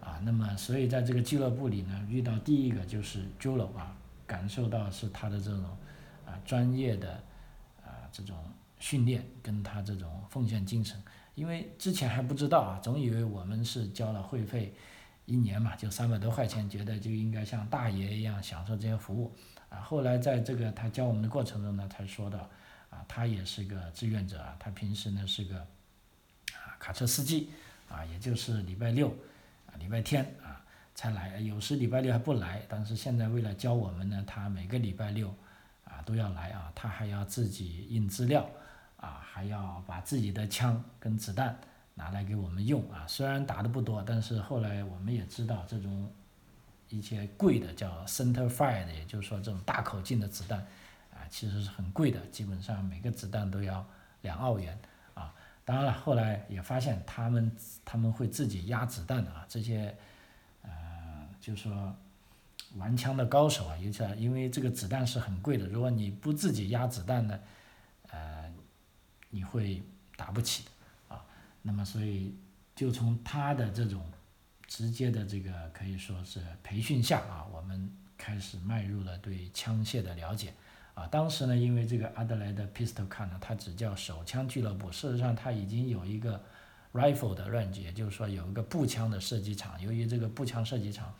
[0.00, 3.96] 啊，那么所以在这个俱乐部里呢，遇到第一个就是 Julo 啊，
[4.26, 5.64] 感受到是他的这种
[6.26, 7.12] 啊专业的
[7.82, 8.36] 啊这种
[8.78, 11.02] 训练跟他这种奉献精神，
[11.34, 14.74] 因为之前还不知道啊，总以为我们是交了会费，
[15.24, 19.34] 一年嘛就三百多块钱，觉得就应该像大爷一样享受这些服务
[19.70, 19.80] 啊。
[19.80, 22.46] 后来在这个他教我们的过程中呢，才说到
[23.08, 25.58] 他也是个志愿者啊，他平时呢是个
[26.52, 27.50] 啊卡车司机
[27.88, 29.14] 啊，也就是礼拜六。
[29.80, 30.64] 礼拜天啊
[30.94, 32.62] 才来，有时礼拜六还不来。
[32.68, 35.34] 但是现在为了教我们呢，他每个礼拜六
[35.82, 36.70] 啊都要来啊。
[36.76, 38.48] 他还要自己印资料
[38.98, 41.58] 啊，还要把自己的枪跟子弹
[41.94, 43.04] 拿来给我们用啊。
[43.08, 46.08] 虽然打的不多，但是后来我们也知道，这种
[46.88, 50.64] 一些贵的叫 center fire 的，也就是说这种大口径的子弹，
[51.34, 53.84] 其实是很贵的，基本上每个子弹都要
[54.22, 54.78] 两澳元
[55.14, 55.34] 啊。
[55.64, 57.50] 当然了，后来也发现他们
[57.84, 59.98] 他们会自己压子弹的啊，这些，
[60.62, 61.92] 呃，就说
[62.76, 67.40] 玩枪的高手啊，尤其因为这个子弹是很贵的，如果你不自己压子弹呢，
[68.10, 68.48] 呃，
[69.30, 69.82] 你会
[70.14, 70.66] 打不起
[71.08, 71.20] 啊。
[71.62, 72.32] 那么所以
[72.76, 74.08] 就从他的这种
[74.68, 80.54] 直接的这个可以说是培训下啊，我们开始迈入了对枪械的了解。
[80.94, 86.40] 啊，当时呢，因为这个阿德莱的 Pistol c 呢，它只叫手枪俱乐部，事实上它已经有一个
[86.92, 89.80] rifle 的乱局也就是说有一个步枪的射击场。
[89.82, 91.12] 由于这个步枪射击场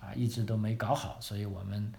[0.00, 1.92] 啊一直都没搞好，所以我们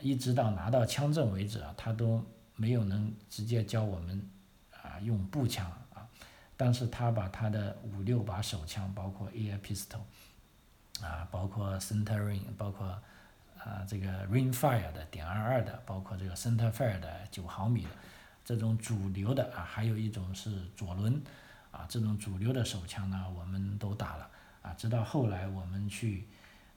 [0.00, 2.24] 一直到拿到枪证为止啊，他都
[2.56, 4.26] 没有能直接教我们
[4.72, 6.08] 啊用步枪啊。
[6.56, 10.00] 但是他把他的五六把手枪，包括 air pistol
[11.02, 12.98] 啊，包括 centering，包括
[13.64, 17.90] 啊这个 Rainfire 的点二二的，包括这个 Centerfire 的九毫米的，
[18.44, 21.22] 这种主流的啊，还有一种是左轮，
[21.70, 24.28] 啊这种主流的手枪呢，我们都打了，
[24.62, 26.26] 啊直到后来我们去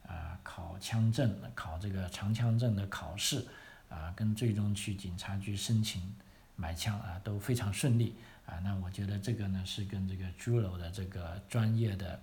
[0.08, 3.46] 啊考枪证，考这个长枪证的考试，
[3.90, 6.16] 啊跟最终去警察局申请
[6.56, 12.20] 买枪啊都非常顺利，啊那我觉得这个呢是跟这个 Julo 的这个专业的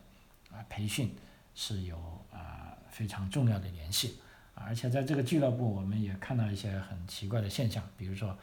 [0.53, 1.17] 啊培训
[1.55, 1.97] 是有
[2.33, 4.21] 啊非常重要的联系。
[4.55, 8.37] 而且在这个俱乐部，我们也看到一些很奇怪的现象，比如说，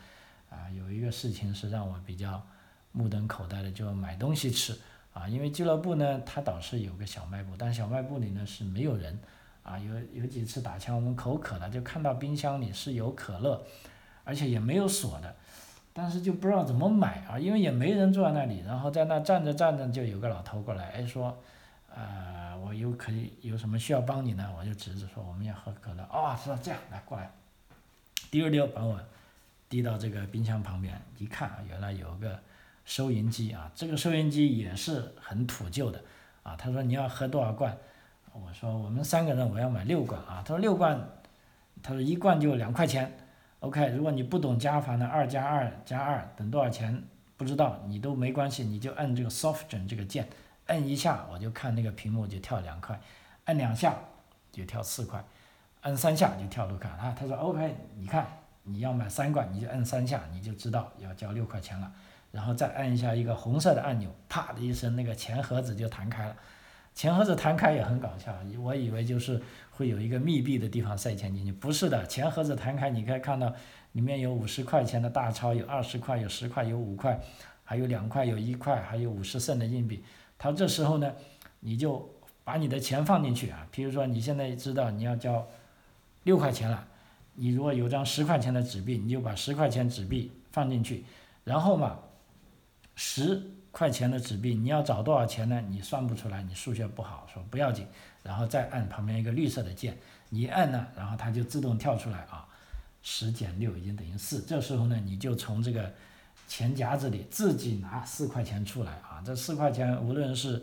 [0.50, 2.46] 啊，有一个事情是让我比较
[2.92, 4.78] 目瞪口呆的，就买东西吃，
[5.14, 9.18] 啊，因为俱乐部呢，它倒是有个小卖部，但小卖部里呢是没有人，
[9.64, 13.64] 啊，有有几次打枪，我们口渴了，就看到冰箱里是有可乐，
[14.24, 15.36] 而且也没有锁的，
[15.94, 21.40] 但是就不知道怎么买啊，因为也没人坐在那里，然后在那站着站着，就有个老头过来，哎说。
[22.00, 24.50] 呃，我有可以有什么需要帮你呢？
[24.58, 26.04] 我就指着说我们要喝可乐。
[26.04, 27.30] 哦，是这样，来过来，
[28.32, 28.98] 滴溜溜把我
[29.68, 32.40] 递到这个冰箱旁边，一看啊，原来有个
[32.86, 36.02] 收银机啊，这个收银机也是很土旧的
[36.42, 36.56] 啊。
[36.56, 37.78] 他说你要喝多少罐？
[38.32, 40.42] 我说我们三个人我要买六罐啊。
[40.46, 40.98] 他说六罐，
[41.84, 43.12] 他说一罐就两块钱。
[43.60, 47.04] OK，如果你不懂加法呢，二加二加二等多少钱
[47.36, 50.30] 不知道你都没关系，你就按这个 soften 这个键。
[50.70, 53.00] 摁一下我就看那个屏幕就跳两块，
[53.46, 53.96] 摁两下
[54.52, 55.24] 就跳四块，
[55.82, 57.16] 摁三下就跳六块啊。
[57.20, 58.26] 他说 OK，你看
[58.64, 61.92] 你要买三罐，你就摁三下，你就知道要交六块钱了。
[62.32, 66.36] 然后再按一下一个红色的按钮，啪的一声，那个钱盒子就弹开了。
[66.94, 73.52] 钱盒子弹开也很搞笑，我以为就是会有一个密闭的地方塞钱进去，不是的，钱盒子弹开，你可以看到
[73.94, 77.20] 里面有五十块钱的大钞，有二十块，有十块，有五块，
[77.64, 80.04] 还有两块，有一块，还有五十剩的硬币。
[80.40, 81.14] 他这时候呢，
[81.60, 82.10] 你就
[82.46, 85.46] 把你的钱放进去啊，比如说你现在知道你要交
[86.24, 86.88] 六块钱了，
[87.36, 91.04] 你如果有张十块钱的纸币，你就把十块钱纸币放进去，
[91.44, 92.00] 然后嘛，
[92.96, 95.62] 十块钱的纸币你要找多少钱呢？
[95.68, 97.86] 你算不出来，你数学不好，说不要紧，
[98.24, 99.98] 然后再按旁边一个绿色的键，
[100.30, 102.48] 你按呢，然后它就自动跳出来啊，
[103.04, 105.94] 十减六已经等于四，这时候呢，你就从这个。
[106.50, 109.22] 钱夹子里自己拿四块钱出来啊！
[109.24, 110.60] 这四块钱无论是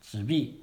[0.00, 0.60] 纸币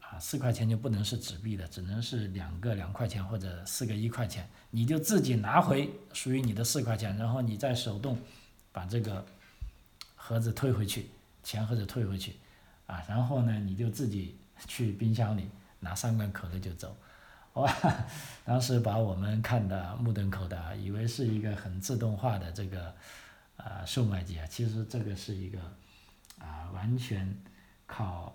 [0.00, 8.18] 啊，四块钱就不能是纸币的，只能是两个两块钱或者四个一块钱，你就自己拿回属于你的四块钱，然后你再手动
[8.72, 9.26] 把这个
[10.16, 11.10] 盒子退回去，
[11.42, 12.36] 钱盒子退回去
[12.86, 16.96] 啊，然后呢你就自己去冰箱里拿三罐可乐就走，
[17.52, 17.70] 哇！
[18.46, 22.94] 当时把我们看的目瞪口呆，以为是一个很自动化的这个。
[23.58, 25.58] 啊，售卖机啊，其实这个是一个
[26.38, 27.36] 啊，完全
[27.86, 28.34] 靠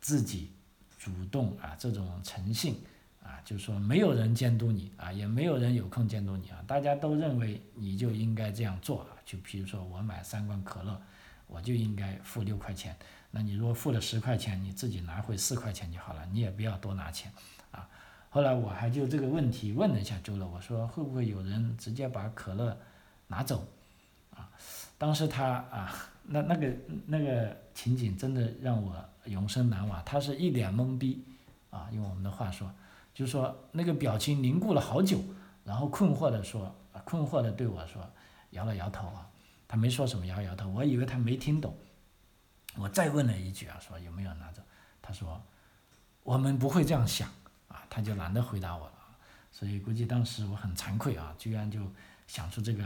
[0.00, 0.50] 自己
[0.98, 2.76] 主动啊，这种诚信
[3.22, 9.08] 啊，就是说没有人监督你啊，也没有人有空监督你啊，大家都认为你就应该这样做啊。
[9.24, 11.00] 就比如说我买三罐可乐，
[11.46, 12.94] 我就应该付六块钱，
[13.30, 17.32] 那你如果付了十块钱，你自己拿回四块钱就好了，你也不要多拿钱
[17.70, 17.88] 啊。
[18.28, 22.76] 后来我还就这个问题问了一下周乐，我说会不会有人直接把可乐
[23.28, 23.66] 拿走？
[24.96, 25.92] 当时他啊，
[26.24, 26.72] 那那个
[27.06, 30.02] 那个情景真的让我永生难忘。
[30.04, 31.22] 他是一脸懵逼，
[31.70, 32.70] 啊，用我们的话说，
[33.12, 35.20] 就说那个表情凝固了好久，
[35.64, 38.08] 然后困惑的说，困惑的对我说，
[38.50, 39.28] 摇了摇头啊，
[39.66, 40.68] 他没说什么，摇摇头。
[40.70, 41.76] 我以为他没听懂，
[42.76, 44.62] 我再问了一句啊，说有没有拿走？
[45.02, 45.42] 他说，
[46.22, 47.28] 我们不会这样想
[47.68, 48.92] 啊，他就懒得回答我了。
[49.50, 51.80] 所以估计当时我很惭愧啊，居然就
[52.26, 52.82] 想出这个。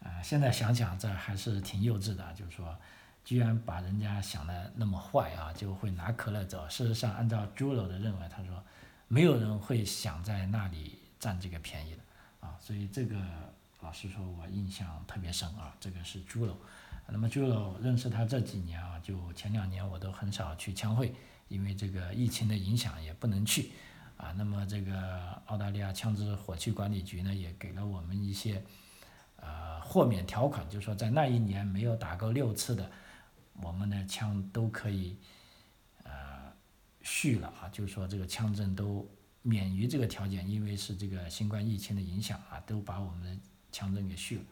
[0.00, 2.76] 啊，现在想想这还是挺幼稚的，就是说，
[3.24, 6.68] 居然把人家想的那么坏啊，就会拿可乐走。
[6.68, 8.62] 事实上，按照朱楼的认为，他说，
[9.08, 11.98] 没有人会想在那里占这个便宜的
[12.46, 12.56] 啊。
[12.60, 13.16] 所以这个
[13.80, 15.74] 老实说，我印象特别深啊。
[15.80, 16.56] 这个是朱楼。
[17.08, 21.12] 那么朱楼认识他这几年啊，就前两年我都很少去枪会，
[21.48, 23.72] 因为这个疫情的影响也不能去
[24.16, 24.32] 啊。
[24.36, 28.62] 那么这个澳大利亚枪支火器管理局呢，也给了我们一些。
[29.88, 32.90] 豁免条款就是说，在那一年没有打够六次的，
[33.62, 35.16] 我们的枪都可以
[36.04, 36.12] 呃
[37.00, 39.08] 续了啊，就是说这个枪证都
[39.40, 44.42] 免于这个条件，因为是这个新冠疫情的影响啊，都把我们的枪证给续了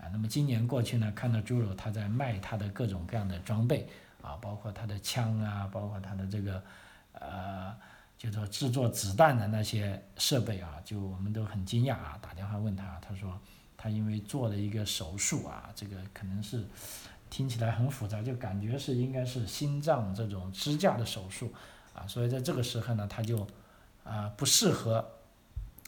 [0.00, 0.10] 啊。
[0.10, 3.88] 那么今年过去呢，看到猪肉他在卖他的各种各样的装备
[4.20, 6.60] 啊，包括他的枪啊，包括他的这个
[7.12, 7.72] 呃，
[8.18, 13.40] 就说制作子弹的那些设备啊，就我们都很惊讶啊，打电话问他，他说。
[13.82, 16.62] 他因为做了一个手术啊，这个可能是
[17.30, 21.50] 听起来很复杂，就感觉是应该是心脏这种支架的手术
[21.94, 23.46] 啊，所以在这个时候呢，他就
[24.04, 25.02] 啊不适合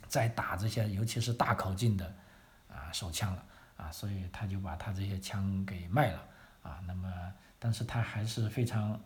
[0.09, 2.15] 再打这些，尤其是大口径的
[2.71, 3.45] 啊手枪了
[3.77, 6.25] 啊，所以他就把他这些枪给卖了
[6.63, 6.81] 啊。
[6.87, 7.13] 那么，
[7.59, 8.99] 但是他还是非常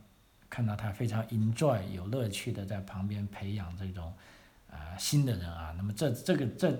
[0.48, 4.14] 看到他非常 enjoy 有乐趣的在旁边培养这种
[4.70, 5.74] 啊新的人啊。
[5.76, 6.72] 那么这这个这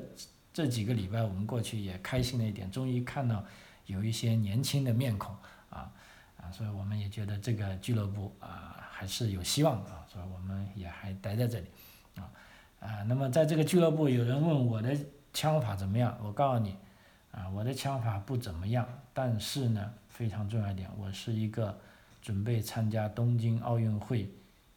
[0.56, 3.44] 这几个礼拜我们过去也开心了一点，终于看到
[3.84, 5.36] 有一些年轻的面孔
[5.68, 5.92] 啊
[6.38, 11.66] 啊，所以我们也觉得这个俱乐部啊还是有希望的啊，所以我们也还待在这里。
[12.14, 12.32] 啊
[12.80, 14.96] 啊，那么在这个俱乐部，有人问我的
[15.34, 16.18] 枪法怎么样？
[16.24, 16.74] 我告诉你，
[17.32, 21.78] 啊，我的枪法不怎么样，但是呢，非常重要一点，我是一个
[22.22, 24.30] 准备参加东京奥运会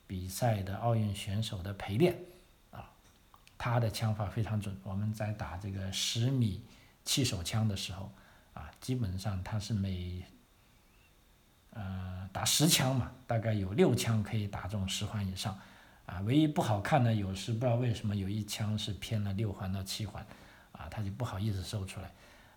[0.06, 2.18] 比赛的奥运选手的陪练，
[3.60, 4.76] 他的枪法非常准。
[4.84, 6.64] 我们在打这个十米
[7.06, 8.12] 气手枪的时候，
[8.54, 10.26] 啊，基本上他是每，
[11.72, 15.60] 呃，打十枪嘛，大概有六枪可以打中十环以上。
[16.06, 20.26] 啊，唯一不好看的，有时不知道为什么有一枪是偏了六环到七环，
[20.72, 22.12] 啊，他就不好意思收出来，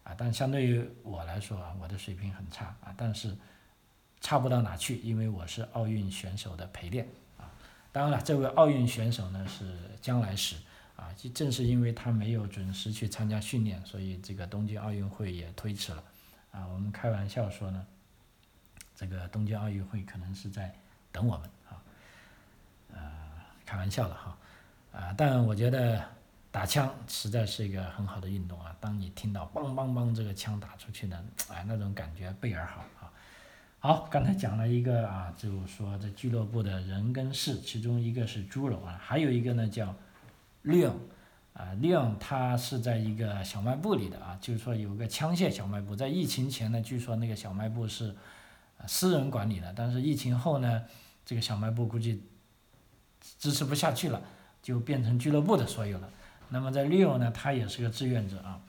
[0.04, 3.36] 啊，但相对于我来说啊，我的水平很差啊，但是
[4.22, 7.44] 差不到哪去，因为我是奥运选手的陪练啊。
[7.92, 10.56] 当然了，这位奥运选手呢是将来时
[11.02, 16.04] 啊，就正是因为他没有准时去参加训练，所以这个东京奥运会也推迟了
[16.52, 16.66] 啊。
[16.68, 17.86] 我们开玩笑说呢，
[18.94, 20.72] 这个东京奥运会可能是在
[21.10, 21.50] 等我们。
[23.64, 24.36] 开玩笑的哈，
[24.92, 26.04] 啊，但我觉得
[26.50, 28.76] 打枪实在是一个很好的运动啊。
[28.78, 33.10] 当你听到梆梆梆这个枪打出去呢，哎，那种感觉倍儿好啊。
[33.78, 39.94] 好，刚才讲了一个啊，就说这俱乐部的人跟事，其中一个是猪肉啊，还有一个呢叫
[40.64, 40.92] Leo，
[41.52, 48.14] 啊，Leo，他是在一个小卖部里的啊，就是说有个枪械小卖部，在疫情前呢，据说那个小卖部是
[48.86, 50.84] 私人管理的，但是疫情后呢，
[51.24, 52.22] 这个小卖部估计。
[53.38, 54.20] 支持不下去了，
[54.60, 56.08] 就变成俱乐部的所有了。
[56.48, 58.60] 那么在 Leo 呢，他也是个志愿者啊，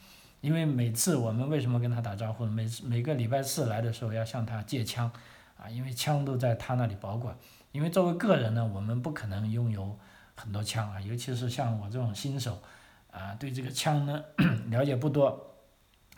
[0.42, 2.46] 因为每次我们为什么跟他打招呼？
[2.46, 5.12] 每次每个礼拜四来的时候要向他借枪，
[5.58, 7.36] 啊，因为枪都在他那里保管。
[7.72, 9.98] 因为作为个人呢，我们不可能拥有
[10.36, 12.62] 很多枪啊，尤其是像我这种新手，
[13.12, 14.24] 啊，对这个枪呢
[14.70, 15.56] 了解不多，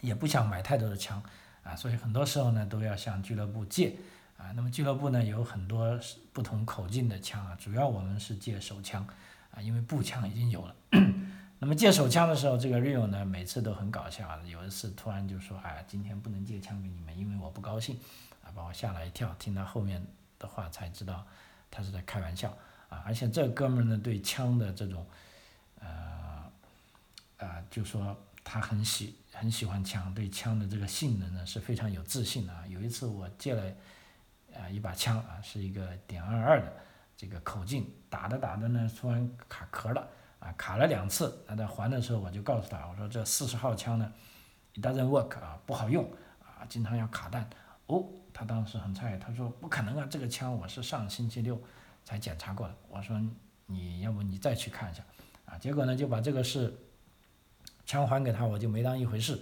[0.02, 1.22] 也不想买太多的枪，
[1.64, 3.96] 啊，所以很多时候呢都要向俱乐部借。
[4.38, 5.98] 啊，那么俱乐部呢有很多
[6.34, 9.08] 不同口径的枪啊，主要我们是借手枪，
[9.50, 10.76] 啊，因为步枪已经有了。
[11.60, 17.98] 那么借手枪的时候，这个 Rio 呢每次都很搞笑啊，有一次突然就说，哎，今天不能借枪给你们，因为我不高兴，
[18.44, 19.34] 啊，把我吓了一跳。
[19.40, 20.06] 听到后面
[20.38, 21.26] 的话才知道
[21.72, 22.54] 他是在开玩笑
[23.04, 25.06] 而且这哥们呢对枪的这种，
[25.80, 25.88] 呃，
[27.38, 32.64] 啊，就说他很喜很喜欢枪，对枪的这个性能呢是非常有自信的啊。
[32.68, 33.64] 有一次我借了。
[34.58, 36.72] 啊，一把枪啊，是一个点二二的
[37.18, 40.08] 这个口径，打着打着呢，突然卡壳了，
[40.40, 41.44] 啊，卡了两次。
[41.46, 44.10] 那在还的时候，我就告诉他，我说这四十号枪呢
[44.74, 46.10] ，it doesn't work 啊，不好用
[46.42, 47.50] 啊，经常要卡弹。
[47.88, 51.62] 哦，他当时很诧异，他说不可能啊，这个枪我是上星期六
[52.06, 52.76] 才检查过的。
[52.88, 53.22] 我说
[53.66, 55.04] 你要不你再去看一下，
[55.46, 56.74] 啊，结果呢就把这个事
[57.86, 59.38] 枪还给他，我就没当一回事，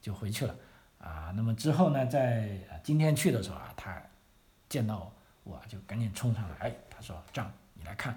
[0.00, 0.56] 就回去了。
[0.98, 4.02] 啊，那么之后呢，在今天去的时候啊，他。
[4.68, 5.10] 见到
[5.44, 8.14] 我就赶紧冲上来，他说：“张，你来看，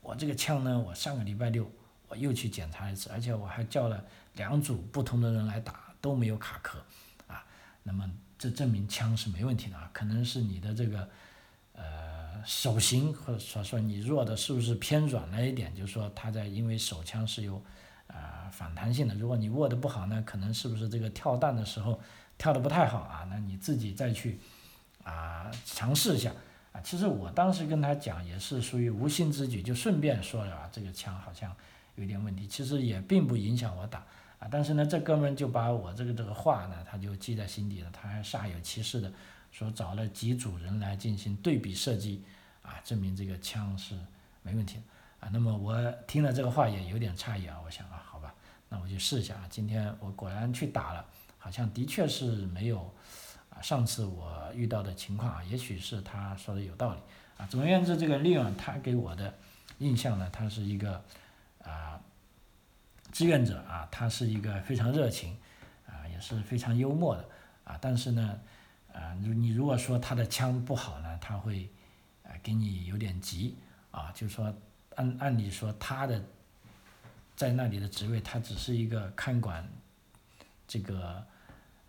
[0.00, 1.70] 我这个枪呢，我上个礼拜六
[2.08, 6.82] 我又去检查一次，而且我还叫了两组不同的人来打，都没有卡壳，
[7.26, 7.44] 啊，
[7.82, 11.06] 那么这证明枪是没问题的啊，可能是你的这个
[11.74, 12.09] 呃
[12.44, 17.62] 手型或者说说你弱的是不是偏软了一点，就是说它在因为手枪是有
[18.06, 22.00] 啊反弹性的，如果你握的不好呢，可能是不是这个跳弹的时候
[22.38, 24.38] 跳的不太好啊，那你自己再去。”
[25.02, 26.30] 啊，尝试一下
[26.72, 26.80] 啊！
[26.82, 31.56] 其实我当时跟他讲也是属于无心之举，就顺便说了啊，这个枪好像
[31.94, 34.04] 有点问题，其实也并不影响我打
[34.38, 34.46] 啊。
[34.50, 39.10] 但是呢，这哥们就把我这个这个话呢，他就记在心底了，他还煞有其事的
[39.50, 42.24] 说找了几组人来进行对比设计
[42.62, 43.94] 啊，证明这个枪是
[44.42, 44.82] 没问题的
[45.20, 45.30] 啊。
[45.32, 48.34] 那么我听了这个话也有点诧异啊，我想啊，好吧，
[48.68, 49.46] 那我就试一下啊。
[49.50, 51.04] 今天我果然去打了，
[51.38, 52.92] 好像的确是没有。
[53.50, 57.00] 啊，上次我遇到的情况啊，也许是他说的有道理
[57.36, 57.44] 啊。
[57.46, 59.34] 总而言之，这个利润他给我的
[59.78, 61.02] 印象呢，他是一个
[61.64, 62.00] 啊
[63.10, 65.36] 志愿者啊，他是一个非常热情
[65.84, 67.28] 啊，也是非常幽默的
[67.64, 67.76] 啊。
[67.80, 68.38] 但是呢，
[68.92, 71.68] 啊，你你如果说他的枪不好呢，他会
[72.24, 73.56] 啊给你有点急
[73.90, 74.54] 啊，就是说
[74.96, 76.22] 按按理说他的
[77.36, 79.68] 在那里的职位，他只是一个看管
[80.66, 81.24] 这个。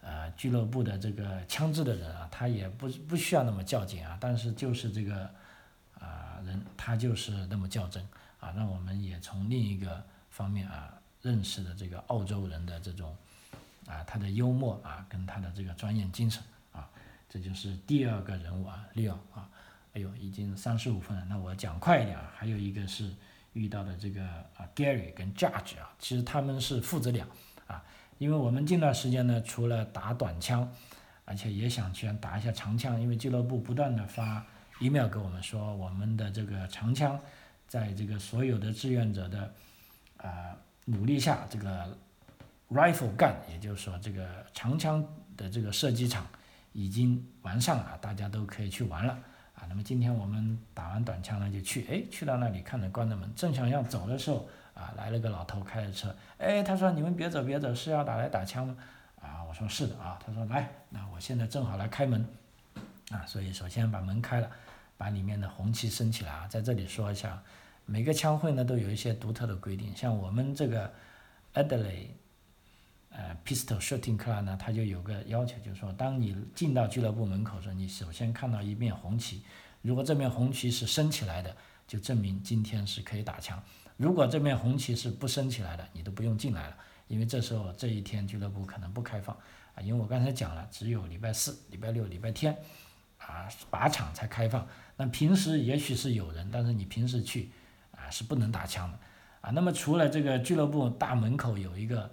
[0.03, 5.29] 呃，俱乐部的这个枪支的人啊，他也不不需要那么较劲啊，但是就是这个
[5.99, 8.03] 啊人，他就是那么较真
[8.39, 10.91] 啊，那我们也从另一个方面啊
[11.21, 13.15] 认识的这个澳洲人的这种
[13.85, 16.41] 啊，他的幽默啊，跟他的这个专业精神，
[17.31, 19.49] 这就是第二个人物啊，Leo 啊，
[19.93, 23.09] 哎呦，已经三十五分了，那我讲快一点啊，还有一个是
[23.53, 24.21] 遇到的这个
[24.57, 27.25] 啊 Gary 跟 Judge 啊，其实他们是父子俩
[27.67, 27.81] 啊，
[28.17, 30.69] 因为我们近段时间呢，除了打短枪，
[31.23, 34.45] 而且也想去打一下长枪，因为俱乐部不断的发
[34.81, 37.17] email 给我们说，我们的这个长枪
[37.65, 39.53] 在这个所有的志愿者的
[40.17, 40.57] 啊。
[40.85, 41.95] 努力下，这个
[42.71, 45.07] rifle gun，也就是说这个长枪
[45.37, 46.25] 的这个射击场
[46.73, 49.13] 已经完善了，大家都可以去玩了
[49.55, 49.65] 啊。
[49.69, 58.75] 那么今天我们打完短枪呢，就去，哎，去到那里看着关着门，正想要走的时候啊，来了个老头开着车，哎，他说你们别走别走，是要打来打枪吗？
[59.21, 62.25] 啊，我说是的啊，他说来，那我现在正好来开门
[63.11, 64.49] 啊，所以首先把门开了，
[64.97, 67.41] 把里面的红旗升起来啊，在这里说一下。
[67.87, 70.89] 每个枪会呢都有一些独特的规定，像我们这个
[71.55, 72.07] Adelaide，
[73.11, 79.43] 呃，Pistol Shooting Club 呢，它就有个要求，就是说，当你进到俱乐部门口的时候，你首先看到一面红旗，
[79.81, 81.55] 如果这面红旗是升起来的，
[81.87, 83.59] 就证明今天是可以打枪；
[83.97, 89.35] 如果这面红旗是不升起来的，你都不用进来了，因为这时候这一天俱乐部可能不开放。
[89.75, 92.57] 啊，因为我刚才讲了，只有礼拜四、礼拜六、礼拜天
[93.17, 97.51] 啊靶场才开放，那平时也许是有人，但是你平时去。
[97.91, 98.97] 啊是不能打枪的，
[99.41, 102.09] 啊，那么除了这个俱乐部大门口有一个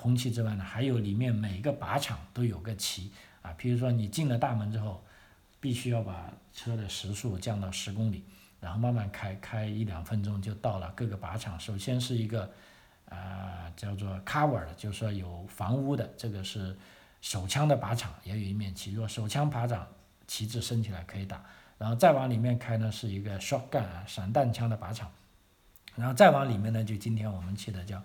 [0.00, 5.04] 红旗之外呢，还有里面每个靶场都有个旗，啊，比如说你进了大门之后，
[5.60, 8.24] 必须要把车的时速降到十公里，
[8.60, 11.60] 然后慢慢开，开一两分钟就到了各个靶场。
[11.60, 12.50] 首先是一个，
[13.10, 16.74] 啊，叫做 cover 的，就是说有房屋的，这个是
[17.20, 19.86] 手枪的靶场，也有一面旗，如果手枪靶场
[20.26, 21.44] 旗帜升起来可以打，
[21.76, 25.12] 然后再往里面开呢是一个 shotgun 啊，散弹枪的靶场。
[25.96, 28.02] 然后再往里面呢，就今天我们去的叫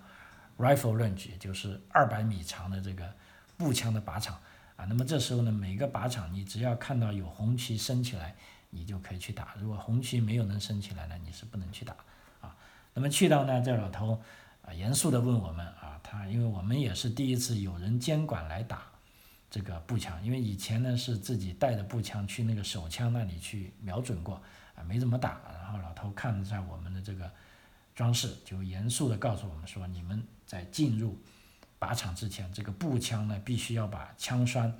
[0.58, 3.12] rifle range，就是二百米长的这个
[3.56, 4.40] 步枪的靶场
[4.76, 4.84] 啊。
[4.86, 8.34] 那么这时候呢，每个靶场你只要看到有红旗升起来，
[8.70, 11.94] 你就可以去打；如果红旗没有能升起来呢，你是不能去打
[12.40, 12.56] 啊。
[12.94, 14.22] 那么去到呢，这老头
[14.62, 18.82] 啊严肃地问我们啊，他因为我们也是第一次有人监管来打
[19.50, 24.42] 这个步枪，因为以前呢是自己带着步枪去那个手枪那里去瞄准过
[24.74, 25.40] 啊，没怎么打。
[25.52, 27.30] 然后老头看了一下我们的这个。
[27.96, 31.20] 装饰就严肃地告诉我们说：“你们在进入
[31.78, 34.72] 靶场之前，这个步枪呢，必须要把枪栓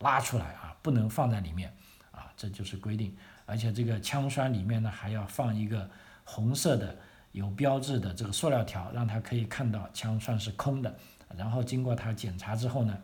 [0.00, 1.74] 拉出来啊，不能放在里面
[2.10, 3.16] 啊，这就是规定。
[3.46, 5.88] 而且这个枪栓里面呢，还要放一个
[6.24, 6.98] 红色的
[7.30, 10.94] 有标志的这个塑料条，让他可以看到枪栓是空的。
[11.36, 12.98] 然后经过他检查之后呢，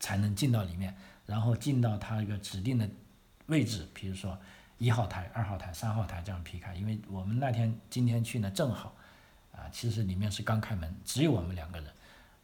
[0.00, 0.94] 才能进到里面，
[1.24, 2.88] 然后进到他一个指定的
[3.46, 4.38] 位置，比如说。”
[4.78, 8.94] 一号台、二号台、三号台这样劈开，因为我们那天今天去呢正好，
[9.56, 11.90] 啊，其实里面是刚开门，只有我们两个人，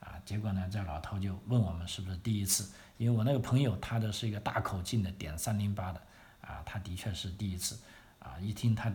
[0.01, 6.01] 啊，结果呢这老头就问我们是不是第一次，因为我那个朋友他的是一个大口径的点三零八的，
[6.41, 7.79] 啊，他的确是第一次，
[8.19, 8.93] 啊，一听他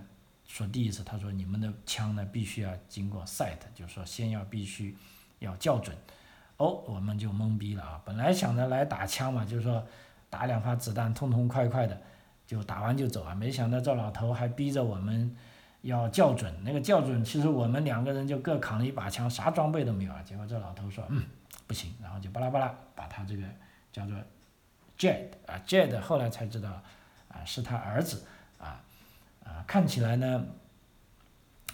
[0.47, 4.97] 说第一次，他说你们的枪呢必须要经过 sight，就是说先要必须
[5.39, 5.95] 要校准，
[6.57, 9.85] 哦，我们就懵逼了啊，本来想着来打枪嘛，就是说
[10.29, 12.01] 打两发子弹痛痛快快的。
[12.47, 13.35] 就打完就走啊！
[13.35, 15.35] 没想到这老头还逼着我们
[15.87, 20.21] 要校准，那个校准其实我们两个人就各扛了一把枪，啥装备都没有啊。
[20.23, 21.23] 结果这老头说，嗯，
[21.65, 23.43] 不行，然后就巴拉巴拉把他这个
[23.91, 24.15] 叫做
[24.97, 26.81] Jed 啊，Jed 后来才知道
[27.29, 28.23] 啊是他儿子
[28.57, 28.83] 啊
[29.43, 30.45] 啊，看起来呢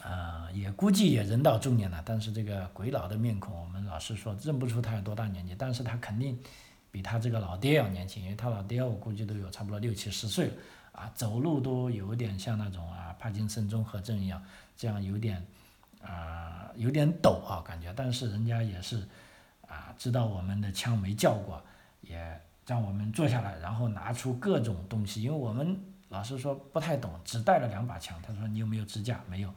[0.02, 6.40] 啊也估计也人到中年了，但是这个鬼佬的面孔，我们老师说认不出他有多大年纪，但是他肯定。
[6.94, 10.54] 比他这个老爹要年轻，因为他老爹我估计都有差不多六七十岁了，
[10.94, 14.42] 啊，走路都有点像那种啊帕金森综合症一样，
[14.78, 15.46] 这样有点
[16.02, 19.06] 啊有点抖啊感觉，但是人家也是
[19.68, 21.62] 啊知道我们的枪没叫过，
[22.02, 25.78] 也让我们坐下来，然后拿出各种东西，因为我们
[26.10, 29.20] 老师说不太懂，只带了两把枪，他说你有没有支架？
[29.28, 29.54] 没有，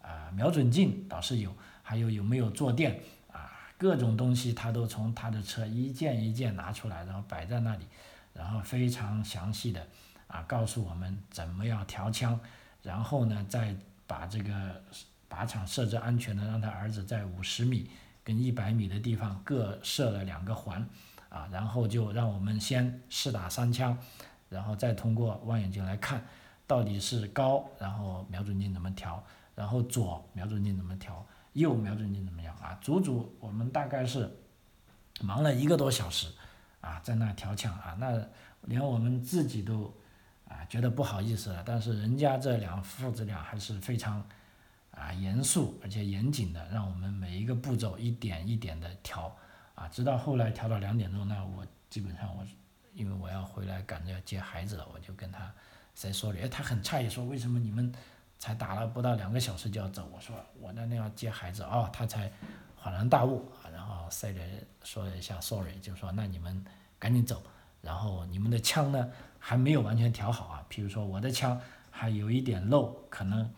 [0.00, 3.00] 啊瞄准镜倒是有，还有有没有坐垫？
[3.32, 7.84] 啊各种东西他都从他的车一件一件拿出来，然后摆在那里，
[8.32, 9.84] 然后非常详细的
[10.28, 12.38] 啊告诉我们怎么样调枪，
[12.82, 13.74] 然后呢再
[14.06, 14.82] 把这个
[15.28, 17.90] 靶场设置安全的，让他儿子在五十米
[18.22, 20.86] 跟一百米的地方各设了两个环，
[21.28, 23.96] 啊，然后就让我们先试打三枪，
[24.48, 26.24] 然后再通过望远镜来看
[26.66, 29.22] 到底是高，然后瞄准镜怎么调，
[29.54, 31.24] 然后左瞄准镜怎么调。
[31.52, 32.78] 右瞄准镜怎么样啊？
[32.82, 34.30] 足足我们大概是
[35.22, 36.28] 忙了一个多小时
[36.82, 38.22] 啊，在那调枪啊，那
[38.62, 39.90] 连我们自己都
[40.48, 41.62] 啊觉得不好意思了。
[41.64, 44.24] 但是人家这两父子俩还是非常
[44.90, 49.34] 啊严肃而且严谨的，让我们每一个步骤一点一点的调
[49.74, 52.46] 啊，直到后来调到两点钟，那我基本上我
[52.94, 55.52] 因为我要回来赶着要接孩子了，我就跟他
[55.94, 57.92] say sorry，哎，他很诧异说为什么你们
[58.38, 60.08] 才打了不到两个小时就要走？
[60.14, 62.30] 我说我那那要接孩子哦，他才
[62.82, 64.34] 恍然大悟啊，然后 say
[64.82, 66.64] 说了一下 sorry，就说那你们
[66.98, 67.42] 赶紧走，
[67.82, 69.10] 然后你们的枪呢
[69.48, 73.48] 还没有完全调好啊，譬如说我的枪还有一点漏，可能。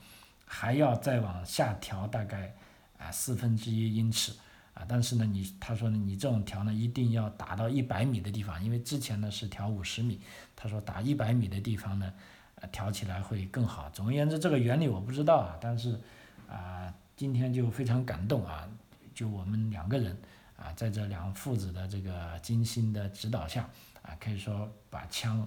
[0.50, 2.54] 还要再往下调大概
[2.98, 4.32] 啊四分之一英尺
[4.72, 10.20] 啊，但是呢，你他说呢，你这种调呢一定要打到一百米的地方，因为之前呢是调五十米，
[10.56, 12.12] 他说打一百米的地方呢，
[12.54, 13.90] 呃调起来会更好。
[13.90, 16.00] 总而言之，这个原理我不知道啊，但是
[16.48, 18.66] 啊今天就非常感动啊，
[19.14, 20.16] 就我们两个人
[20.56, 23.68] 啊在这两父子的这个精心的指导下
[24.00, 25.46] 啊，可以说把枪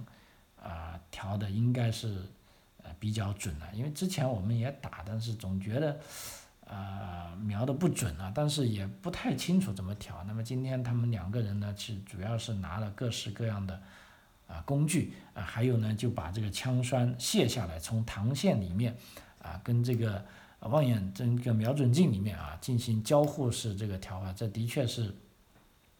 [0.62, 2.22] 啊调的应该是。
[2.84, 6.00] 呃，比较准了，因为之前我们也打，但是总觉得，
[6.66, 10.24] 呃，瞄的不准啊，但是也不太清楚怎么调。
[10.26, 13.80] 那么今天他们两个人呢，其实主要是拿了各式各样的
[14.48, 18.96] 啊工具啊，还有呢就把这个枪栓卸下来，从膛线里面
[19.40, 20.26] 啊跟这个
[20.58, 25.14] 望远这个瞄准镜里面啊进行交互式这个调啊，这的确是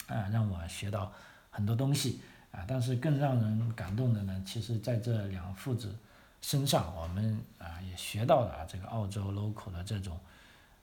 [0.09, 1.13] 啊让我学到
[1.49, 2.21] 很多东西
[2.53, 2.65] 啊。
[2.69, 5.97] 但是更让人感动的呢，其实在这两父子。
[6.45, 10.19] 身上，我们啊也学到了啊这个澳洲 local 的这种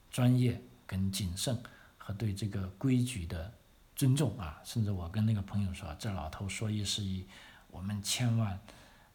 [0.09, 0.57] 专业
[0.87, 1.61] 跟谨慎
[1.97, 3.51] 和对这个规矩的
[3.93, 7.25] 尊重啊，甚至我跟那个朋友说，这老头说一是一，
[7.71, 8.57] 我们千万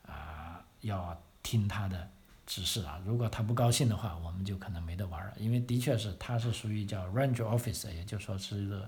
[0.07, 2.11] 啊要听他的
[2.44, 8.86] 指示啊，如果他不高兴的话，我们就可能没得玩了，因为的确是他是属于叫 ranger officer，也就说是一个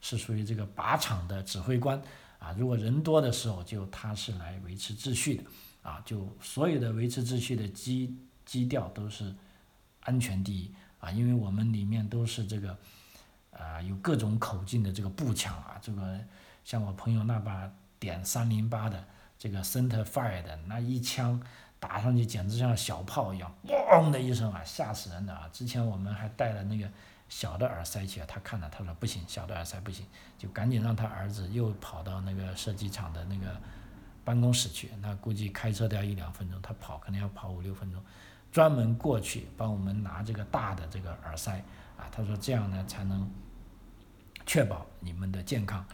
[0.00, 2.02] 是属于这个靶场的指挥官
[2.38, 5.44] 啊，如果人多的时候，就他是来维持秩序的。
[5.82, 8.12] 啊，就所有的维持秩序的基
[8.44, 9.32] 基调都是
[10.00, 12.76] 安全第一啊，因为我们里面都是这个，
[13.52, 16.18] 啊，有各种口径的这个步枪啊，这个
[16.64, 17.70] 像我朋友那把
[18.00, 19.04] 点三零八的
[19.38, 21.40] 这个 center fire 的那一枪
[21.78, 25.48] 打上去，简直像小炮一样，嘣的一声啊，吓死人的啊！
[25.52, 26.90] 之前我们还带了那个
[27.28, 30.06] 小的耳塞去，他看了，他说不行，小的耳塞不行，
[30.38, 33.60] 就赶紧让他儿子又跑到那个射击场的那个。
[34.26, 38.02] 办公室去，那估计开车都要一两分钟，他跑可能要跑五六分钟，
[38.50, 41.62] 专门过去帮我们拿这个大的这个耳塞
[41.96, 42.10] 啊。
[42.10, 43.30] 他说这样呢才能
[44.44, 45.86] 确保你们的健康，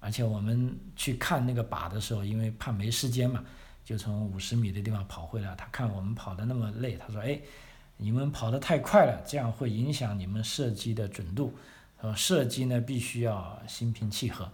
[0.00, 3.42] 而且我们去看那个靶的时候，因为怕没时间嘛，
[3.86, 5.54] 就从五十米的地方跑回来。
[5.56, 7.40] 他看我们跑的那么累，他说：“哎，
[7.98, 11.54] 你们跑得太快了，这样会影响你们射击的准度。
[12.00, 14.44] 呃，射击呢必须要心平气和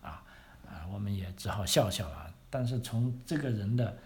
[0.00, 0.24] 啊
[0.66, 3.96] 啊，我们也只好笑笑了。”但是从这个人的，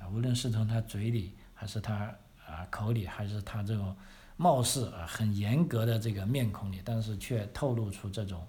[0.00, 2.14] 啊，无论是从他嘴里，还是他
[2.46, 3.94] 啊口里，还是他这种
[4.36, 8.46] 貌似啊很严格的这个面孔里，但是却透露出这种，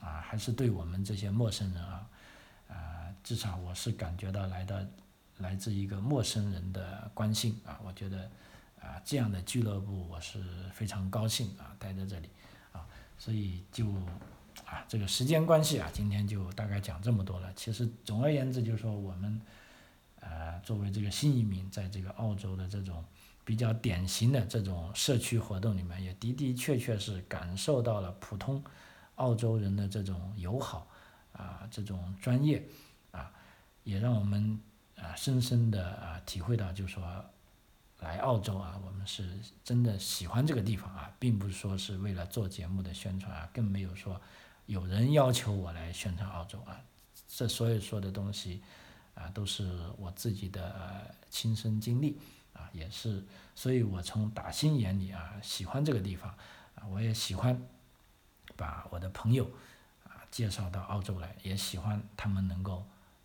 [0.00, 2.06] 啊，还是对我们这些陌生人啊，
[2.68, 2.74] 啊，
[3.22, 4.88] 至少我是感觉到来的
[5.38, 8.30] 来自一个陌生人的关心啊，我觉得
[8.86, 12.30] 啊这样的俱乐部我是非常高兴啊待在这里
[12.72, 12.86] 啊，
[13.18, 13.86] 所以就。
[14.64, 17.52] 啊，这个时间关系啊，今天就大概讲这么多了。
[17.54, 19.40] 其实总而言之，就是说我们，
[20.18, 23.04] 呃，作为这个新移民，在这个澳洲的这种
[23.44, 28.64] 比较典型的这种社区活动里面，也的的确确是感受到了普通
[29.16, 30.88] 澳洲人的这种友好
[31.32, 32.66] 啊，这种专业
[33.12, 33.30] 啊，
[33.84, 34.58] 也让我们
[34.96, 37.24] 啊深深的啊体会到，就是说
[38.00, 44.20] 来澳洲啊，我们是真的喜欢这个地方啊，并不是说是为了做节目的宣传啊，更没有说。
[44.66, 46.80] 有人要求我来宣传澳洲啊，
[47.28, 48.60] 这所有说的东西
[49.14, 49.64] 啊，都是
[49.96, 52.18] 我自己的亲身经历
[52.52, 53.24] 啊，也是，
[53.54, 56.28] 所以我从打心眼里啊喜欢这个地方
[56.74, 57.62] 啊，我也喜欢
[58.56, 59.48] 把我的朋友
[60.02, 62.84] 啊介绍到澳洲来，也喜欢他们能够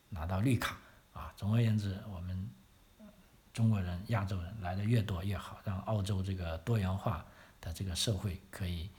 [0.09, 0.78] 拿到绿卡
[1.11, 1.34] 啊。
[1.36, 2.49] 总而言之，我们
[3.53, 7.25] 中国人、亚洲人来的越多越好，让澳洲这个多元化
[7.59, 8.89] 的这个社会可以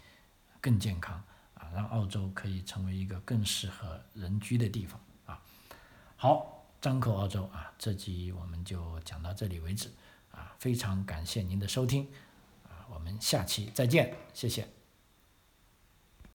[0.60, 1.22] 更健康
[1.54, 1.70] 啊。
[1.74, 5.40] 让澳洲可以成为一个更适合人居的地方啊！
[6.16, 9.90] 好，张口澳洲啊，这集我们就讲到这里为止
[10.30, 10.54] 啊！
[10.58, 12.06] 非常感谢您的收听
[12.64, 14.81] 啊，我们下期再见，谢谢。